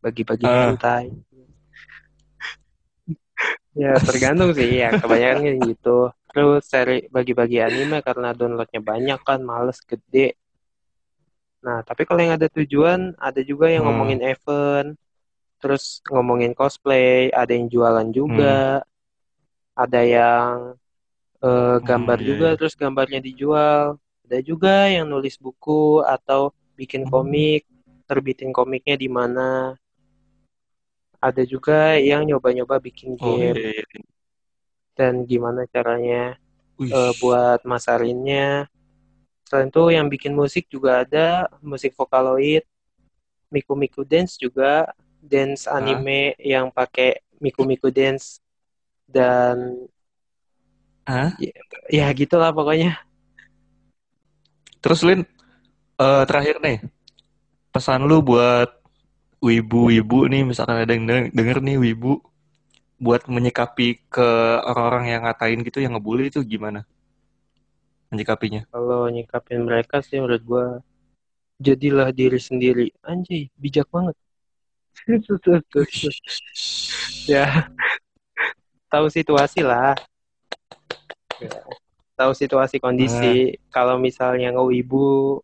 Bagi-bagi 0.00 0.46
hentai. 0.48 1.12
Ya, 3.72 3.96
tergantung 3.96 4.52
sih 4.52 4.84
ya. 4.84 4.92
Kebanyakan 5.00 5.64
gitu. 5.64 6.12
Terus 6.28 6.60
seri 6.68 7.08
bagi-bagi 7.08 7.56
anime 7.56 8.04
karena 8.04 8.36
downloadnya 8.36 8.84
banyak 8.84 9.20
kan, 9.24 9.40
males 9.40 9.80
gede. 9.80 10.36
Nah, 11.66 11.78
tapi 11.88 12.02
kalau 12.08 12.20
yang 12.24 12.34
ada 12.38 12.48
tujuan, 12.56 13.00
ada 13.28 13.40
juga 13.50 13.66
yang 13.74 13.82
Hmm. 13.82 13.86
ngomongin 13.86 14.20
event. 14.32 14.88
Terus 15.62 15.84
ngomongin 16.12 16.52
cosplay, 16.58 17.30
ada 17.40 17.52
yang 17.58 17.68
jualan 17.74 18.08
juga. 18.18 18.82
Ada 19.76 20.00
yang 20.16 20.54
eh, 21.48 21.76
gambar 21.88 22.18
Hmm, 22.18 22.22
iya, 22.22 22.30
juga, 22.30 22.46
iya. 22.46 22.56
terus 22.58 22.74
gambarnya 22.82 23.20
dijual. 23.28 23.98
Ada 24.26 24.38
juga 24.50 24.74
yang 24.94 25.06
nulis 25.12 25.36
buku 25.44 26.02
atau 26.16 26.42
bikin 26.78 27.02
Hmm. 27.02 27.12
komik, 27.12 27.62
terbitin 28.08 28.50
komiknya 28.56 28.96
di 29.02 29.08
mana. 29.18 29.76
Ada 31.28 31.42
juga 31.52 31.96
yang 32.10 32.22
nyoba-nyoba 32.28 32.76
bikin 32.86 33.10
Oh 33.20 33.40
game 33.40 33.56
iya, 33.56 33.60
iya. 33.70 33.82
dan 34.98 35.14
gimana 35.30 35.60
caranya 35.72 36.36
eh, 36.96 37.12
buat 37.20 37.60
masarinnya. 37.72 38.68
Selain 39.52 39.68
itu 39.68 39.84
yang 39.92 40.08
bikin 40.08 40.32
musik 40.32 40.64
juga 40.72 41.04
ada, 41.04 41.44
musik 41.60 41.92
Vocaloid, 41.92 42.64
Miku 43.52 43.76
Miku 43.76 44.00
Dance 44.00 44.40
juga, 44.40 44.88
dance 45.20 45.68
anime 45.68 46.32
yang 46.40 46.72
pakai 46.72 47.20
Miku 47.36 47.68
Miku 47.68 47.92
Dance 47.92 48.40
dan 49.04 49.76
Hah? 51.04 51.36
ya 51.92 52.08
gitulah 52.16 52.48
pokoknya. 52.48 52.96
Terus 54.80 55.04
Lin, 55.04 55.28
eh, 56.00 56.24
terakhir 56.24 56.56
nih, 56.64 56.88
pesan 57.76 58.08
lu 58.08 58.24
buat 58.24 58.72
wibu-wibu 59.44 60.32
nih, 60.32 60.48
misalkan 60.48 60.80
ada 60.80 60.96
yang 60.96 61.04
denger, 61.04 61.28
denger 61.28 61.58
nih 61.60 61.76
wibu, 61.76 62.24
buat 62.96 63.28
menyikapi 63.28 64.00
ke 64.08 64.28
orang-orang 64.64 65.12
yang 65.12 65.28
ngatain 65.28 65.60
gitu, 65.60 65.84
yang 65.84 65.92
ngebully 65.92 66.32
itu 66.32 66.40
gimana? 66.40 66.88
Menyikapinya. 68.12 68.68
Kalau 68.68 69.08
nyikapin 69.08 69.64
mereka 69.64 70.04
sih 70.04 70.20
menurut 70.20 70.44
gua 70.44 70.66
jadilah 71.56 72.12
diri 72.12 72.36
sendiri. 72.36 72.92
Anjay, 73.00 73.48
bijak 73.56 73.88
banget. 73.88 74.12
ya, 77.32 77.72
tahu 78.92 79.08
situasi 79.08 79.64
lah. 79.64 79.96
Ya, 81.40 81.64
tahu 82.20 82.36
situasi 82.36 82.76
kondisi. 82.76 83.56
Kalau 83.72 83.96
misalnya 83.96 84.52
ngewibu 84.52 85.40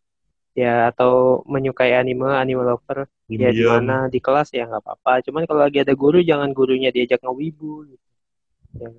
ya 0.52 0.92
atau 0.92 1.40
menyukai 1.48 1.96
anime, 1.96 2.28
anime 2.36 2.66
lover, 2.66 3.08
ya 3.30 3.48
di 3.48 3.64
mana 3.64 4.12
di 4.12 4.20
kelas 4.20 4.52
ya 4.52 4.68
nggak 4.68 4.84
apa-apa. 4.84 5.24
Cuman 5.24 5.48
kalau 5.48 5.64
lagi 5.64 5.80
ada 5.80 5.96
guru 5.96 6.20
jangan 6.20 6.52
gurunya 6.52 6.92
diajak 6.92 7.24
ngewibu. 7.24 7.88
gitu. 7.88 8.04
Ya, 8.78 8.92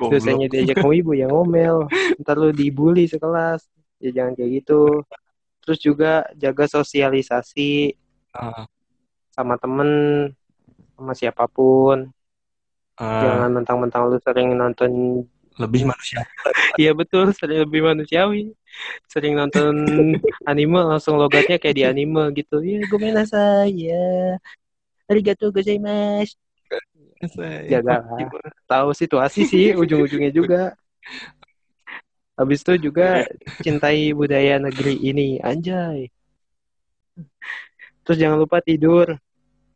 Dosennya 0.00 0.48
diajak 0.48 0.80
ngewibu 0.80 1.12
ya 1.16 1.26
ngomel. 1.28 1.88
Ntar 2.20 2.36
lu 2.40 2.50
dibully 2.54 3.04
sekelas. 3.10 3.64
Ya 4.00 4.10
jangan 4.16 4.32
kayak 4.36 4.50
gitu. 4.64 5.04
Terus 5.64 5.78
juga 5.80 6.24
jaga 6.40 6.64
sosialisasi 6.64 7.94
Ah, 8.30 8.64
sama 9.34 9.58
temen, 9.58 9.90
sama 10.96 11.12
siapa 11.18 11.44
pun. 11.50 12.08
ah, 12.96 13.20
Jangan 13.20 13.50
mentang-mentang 13.60 14.06
lu 14.08 14.16
sering 14.22 14.54
nonton 14.54 15.22
lebih 15.58 15.84
manusia. 15.84 16.24
Iya 16.80 16.94
betul, 16.96 17.34
sering 17.36 17.66
lebih 17.66 17.82
manusiawi. 17.84 18.54
Sering 19.10 19.36
nonton 19.36 19.74
anime 20.50 20.80
langsung 20.80 21.18
logatnya 21.20 21.58
kayak 21.60 21.76
di 21.76 21.84
anime 21.84 22.30
gitu. 22.32 22.62
Ya, 22.64 22.80
gue 22.86 22.98
main 23.02 23.18
saya. 23.26 24.38
Arigatou 25.10 25.50
gozaimasu. 25.52 26.38
Jaga 27.68 28.00
lah. 28.00 28.28
Tahu 28.64 28.88
situasi 28.96 29.44
sih 29.44 29.76
ujung-ujungnya 29.76 30.32
juga. 30.32 30.72
Habis 32.32 32.64
itu 32.64 32.88
juga 32.88 33.28
cintai 33.60 34.16
budaya 34.16 34.56
negeri 34.56 34.96
ini, 34.96 35.36
anjay. 35.44 36.08
Terus 38.00 38.16
jangan 38.16 38.40
lupa 38.40 38.64
tidur. 38.64 39.20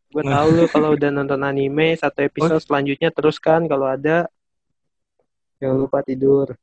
Gue 0.08 0.22
tahu 0.24 0.48
lu 0.54 0.64
kalau 0.70 0.96
udah 0.96 1.10
nonton 1.12 1.42
anime 1.44 1.92
satu 1.98 2.24
episode 2.24 2.62
selanjutnya 2.64 3.12
teruskan 3.12 3.68
kalau 3.68 3.84
ada. 3.84 4.30
Jangan 5.60 5.76
lupa 5.84 6.00
tidur. 6.00 6.56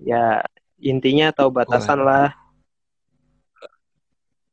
Ya, 0.00 0.40
intinya 0.80 1.28
tahu 1.28 1.52
batasan 1.52 2.00
lah. 2.00 2.32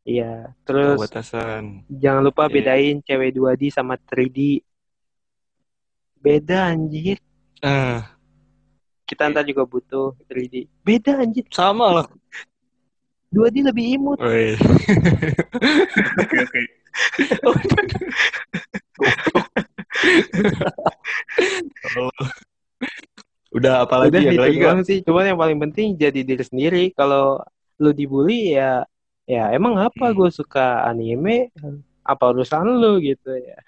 Iya, 0.08 0.56
terus 0.64 1.04
Batasan. 1.04 1.84
jangan 1.92 2.24
lupa 2.24 2.48
Iya. 2.48 2.54
bedain 2.56 2.98
cewek 3.04 3.32
2D 3.36 3.68
sama 3.68 4.00
3D. 4.00 4.64
Beda 6.20 6.74
anjir. 6.74 7.18
Ah, 7.62 8.14
Kita 9.08 9.32
ntar 9.32 9.48
juga 9.48 9.64
butuh 9.64 10.14
3D. 10.28 10.68
Beda 10.84 11.18
anjir. 11.18 11.48
sama 11.50 11.88
lah. 11.94 12.08
2D 13.32 13.64
lebih 13.64 14.00
imut. 14.00 14.20
Oke, 14.20 14.56
oke. 16.44 16.62
Udah 23.50 23.88
apa 23.88 23.96
lagi 24.06 24.12
Udah 24.12 24.22
ya 24.22 24.32
gitu 24.36 24.42
lagi 24.44 24.58
doang 24.60 24.82
sih. 24.84 24.98
Cuman 25.02 25.24
yang 25.34 25.40
paling 25.40 25.58
penting 25.58 25.96
jadi 25.96 26.20
diri 26.22 26.44
sendiri. 26.44 26.84
Kalau 26.94 27.42
lu 27.80 27.92
dibully 27.96 28.58
ya 28.58 28.84
ya 29.28 29.52
emang 29.52 29.76
apa 29.78 30.12
Hmm. 30.12 30.16
gue 30.16 30.30
suka 30.32 30.88
anime 30.88 31.52
apa 32.04 32.24
urusan 32.32 32.64
lu 32.68 33.00
gitu 33.00 33.32
ya. 33.34 33.60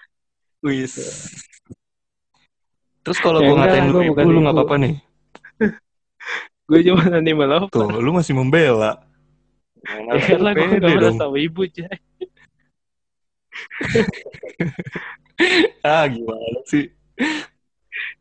Wis. 0.60 0.96
Terus 3.00 3.18
kalau 3.18 3.40
Ya 3.40 3.48
gue 3.48 3.56
ngatain 3.56 3.80
lah, 3.80 3.86
lu 3.86 3.92
gua 3.92 4.02
ibu, 4.02 4.10
bukan 4.12 4.24
lu 4.26 4.38
nggak 4.40 4.56
apa-apa 4.56 4.74
nih. 4.78 4.94
Gue 6.70 6.80
cuma 6.86 7.02
anime 7.10 7.44
lover. 7.44 7.66
Tuh, 7.68 7.98
lu 7.98 8.10
masih 8.12 8.30
membela. 8.30 9.02
Ya 9.82 10.22
karena 10.22 10.50
gue 10.52 10.66
gak 10.70 10.78
dong. 10.78 10.94
merasa 10.94 11.24
ibu 11.34 11.62
Jay. 11.66 11.90
Ah, 15.80 16.04
gimana 16.06 16.60
sih? 16.68 16.92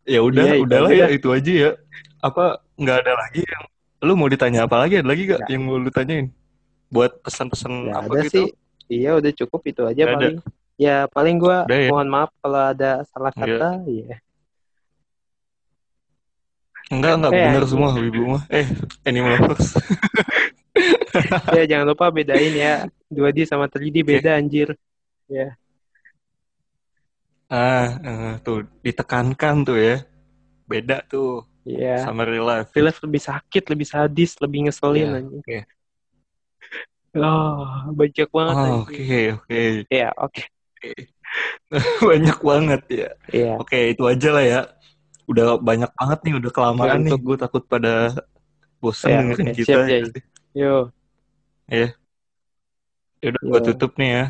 Ya 0.03 0.19
udah, 0.23 0.41
Iya, 0.41 0.53
itu 0.55 0.63
udahlah 0.65 0.91
ya 0.91 1.05
dah. 1.05 1.09
itu 1.11 1.27
aja 1.29 1.51
ya. 1.53 1.71
Apa 2.19 2.57
nggak 2.73 2.97
ada 3.05 3.13
lagi 3.15 3.41
yang 3.43 3.63
lu 4.01 4.13
mau 4.15 4.25
ditanya 4.25 4.65
apa 4.65 4.75
lagi? 4.79 4.97
Ada 4.97 5.07
lagi 5.07 5.23
gak 5.25 5.39
Nggak. 5.39 5.49
yang 5.51 5.61
mau 5.61 5.75
lu 5.77 5.91
tanyain? 5.91 6.27
Buat 6.89 7.21
pesan-pesan 7.21 7.71
Gak 7.85 7.93
apa 7.93 8.09
ada 8.09 8.21
gitu? 8.25 8.33
sih. 8.33 8.47
Iya 8.89 9.11
udah 9.19 9.31
cukup 9.35 9.61
itu 9.67 9.81
aja 9.85 10.01
ada. 10.01 10.15
paling. 10.17 10.35
Ya 10.79 10.97
paling 11.05 11.35
gue 11.37 11.57
ya. 11.67 11.89
mohon 11.91 12.07
maaf 12.07 12.31
kalau 12.39 12.61
ada 12.65 13.03
salah 13.05 13.29
Iya. 13.29 13.41
kata. 13.45 13.69
Iya. 13.85 14.15
Enggak, 16.89 17.13
enggak 17.21 17.31
Eh, 17.37 17.43
bener 17.45 17.63
semua 17.69 17.89
wibu 17.93 18.21
mah. 18.33 18.43
Eh, 18.49 18.65
animal 19.05 19.37
lovers. 19.37 19.77
ya 21.57 21.63
jangan 21.69 21.85
lupa 21.93 22.09
bedain 22.09 22.53
ya 22.53 22.85
2D 23.09 23.45
sama 23.45 23.69
3D 23.69 24.01
beda 24.01 24.37
anjir. 24.37 24.73
Ah, 27.49 27.97
eh, 28.05 28.33
tuh 28.45 28.65
ditekankan 28.85 29.55
tuh 29.65 29.77
ya. 29.77 29.95
Beda 30.69 31.01
tuh 31.05 31.45
Iya. 31.65 32.05
sama 32.05 32.25
real 32.25 32.45
life. 32.45 32.69
Real 32.73 32.89
life 32.89 33.01
lebih 33.05 33.21
sakit, 33.21 33.63
lebih 33.73 33.87
sadis, 33.89 34.37
lebih 34.41 34.69
ngeselin 34.69 35.05
Iya, 35.05 35.17
anjing. 35.21 35.41
oke. 35.41 35.57
Oh, 37.17 37.89
bajak 37.97 38.29
banget 38.29 38.53
Oh, 38.53 38.65
anjing. 38.69 38.85
oke, 38.85 39.19
oke. 39.37 39.61
Ya, 39.89 40.09
oke. 40.17 40.43
banyak 42.09 42.37
banget 42.41 42.81
ya. 42.89 43.09
Iya. 43.29 43.51
Oke, 43.61 43.77
itu 43.93 44.03
aja 44.05 44.29
lah 44.33 44.43
ya. 44.45 44.61
Udah 45.29 45.61
banyak 45.61 45.91
banget 45.93 46.19
nih, 46.25 46.33
udah 46.41 46.51
kelamaan 46.51 46.99
nih. 47.05 47.13
Gue 47.15 47.37
takut 47.37 47.61
pada 47.63 48.09
bosan 48.81 49.09
Ya, 49.09 49.17
dengerin 49.21 49.45
oke. 49.45 49.55
kita. 49.55 49.69
Siap, 49.69 49.81
Jay. 49.85 50.01
Yo. 50.57 50.75
Ya. 51.69 51.87
Udah 53.21 53.41
gue 53.45 53.59
Iya. 53.61 53.67
tutup 53.69 53.91
nih 53.95 54.09
ya. 54.09 54.25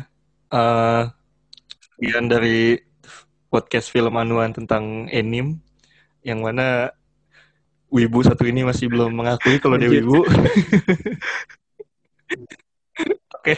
Eh 0.50 1.02
sekian 1.80 2.26
dari 2.26 2.80
podcast 3.48 3.88
film 3.88 4.14
anuan 4.14 4.52
tentang 4.52 5.08
anime 5.08 5.58
yang 6.20 6.44
mana 6.44 6.92
wibu 7.88 8.20
satu 8.22 8.44
ini 8.44 8.62
masih 8.62 8.86
belum 8.86 9.10
mengakui 9.10 9.56
kalau 9.58 9.74
dia 9.74 9.88
wibu. 9.90 10.20
Oke. 13.34 13.56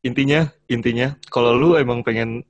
Intinya, 0.00 0.46
intinya 0.70 1.18
kalau 1.28 1.58
lu 1.58 1.74
emang 1.74 2.06
pengen 2.06 2.46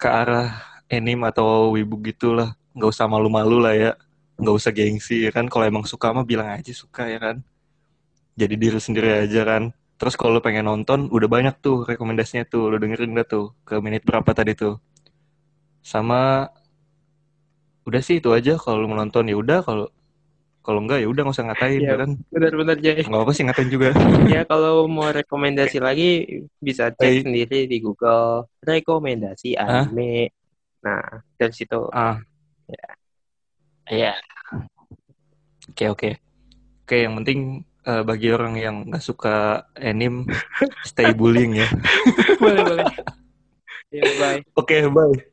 ke 0.00 0.08
arah 0.08 0.56
anime 0.88 1.28
atau 1.28 1.76
wibu 1.76 2.00
gitulah, 2.00 2.56
nggak 2.72 2.90
usah 2.90 3.06
malu-malu 3.06 3.58
lah 3.58 3.74
ya. 3.74 3.92
Nggak 4.36 4.54
usah 4.56 4.70
gengsi 4.70 5.26
ya 5.26 5.30
kan. 5.30 5.46
Kalau 5.46 5.64
emang 5.64 5.84
suka 5.84 6.10
mah 6.10 6.24
bilang 6.24 6.48
aja 6.48 6.72
suka 6.72 7.06
ya 7.06 7.18
kan. 7.18 7.36
Jadi 8.34 8.54
diri 8.56 8.78
sendiri 8.78 9.26
aja 9.26 9.42
kan. 9.44 9.62
Terus 10.00 10.16
kalau 10.16 10.36
lu 10.36 10.40
pengen 10.40 10.64
nonton, 10.64 11.12
udah 11.12 11.28
banyak 11.28 11.60
tuh 11.60 11.84
rekomendasinya 11.84 12.44
tuh. 12.44 12.72
Lu 12.72 12.76
dengerin 12.76 13.12
dah 13.12 13.24
tuh 13.24 13.52
ke 13.62 13.76
menit 13.78 14.00
berapa 14.00 14.32
tadi 14.32 14.56
tuh. 14.56 14.80
Sama 15.80 16.48
udah 17.84 18.00
sih 18.00 18.20
itu 18.20 18.30
aja 18.30 18.56
kalau 18.56 18.80
lu 18.80 18.86
mau 18.88 18.96
nonton 18.96 19.24
ya 19.26 19.34
udah 19.34 19.60
kalau 19.60 19.88
kalau 20.60 20.84
enggak 20.84 21.00
ya 21.00 21.08
udah 21.08 21.24
nggak 21.24 21.36
usah 21.36 21.46
ngatain 21.48 21.80
Iya. 21.80 21.88
ya 21.88 21.94
kan. 22.00 22.10
Benar-benar 22.28 22.76
Jay. 22.78 23.00
Nggak 23.02 23.22
apa 23.24 23.32
sih 23.32 23.44
ngatain 23.44 23.68
juga. 23.68 23.88
Ya 24.32 24.42
kalau 24.44 24.84
mau 24.86 25.08
rekomendasi 25.08 25.78
lagi 25.80 26.08
bisa 26.60 26.92
cek 26.92 27.00
Baik. 27.00 27.22
sendiri 27.24 27.58
di 27.66 27.76
Google 27.80 28.48
rekomendasi 28.60 29.56
Hah? 29.56 29.84
anime. 29.88 30.32
Nah, 30.80 31.04
dari 31.36 31.52
situ 31.52 31.88
Ah. 31.92 32.20
Iya. 33.90 34.14
Oke 35.70 35.84
oke. 35.90 36.10
Oke 36.86 36.96
yang 37.06 37.14
penting 37.22 37.62
eh, 37.86 38.02
bagi 38.02 38.28
orang 38.34 38.54
yang 38.58 38.76
nggak 38.90 39.04
suka 39.04 39.66
anime, 39.78 40.26
stay 40.82 41.10
bullying 41.14 41.54
ya. 41.58 41.68
boleh 42.42 42.62
boleh. 42.66 42.86
Ya, 43.90 44.06
bye. 44.22 44.38
Oke 44.54 44.86
bye. 44.86 45.29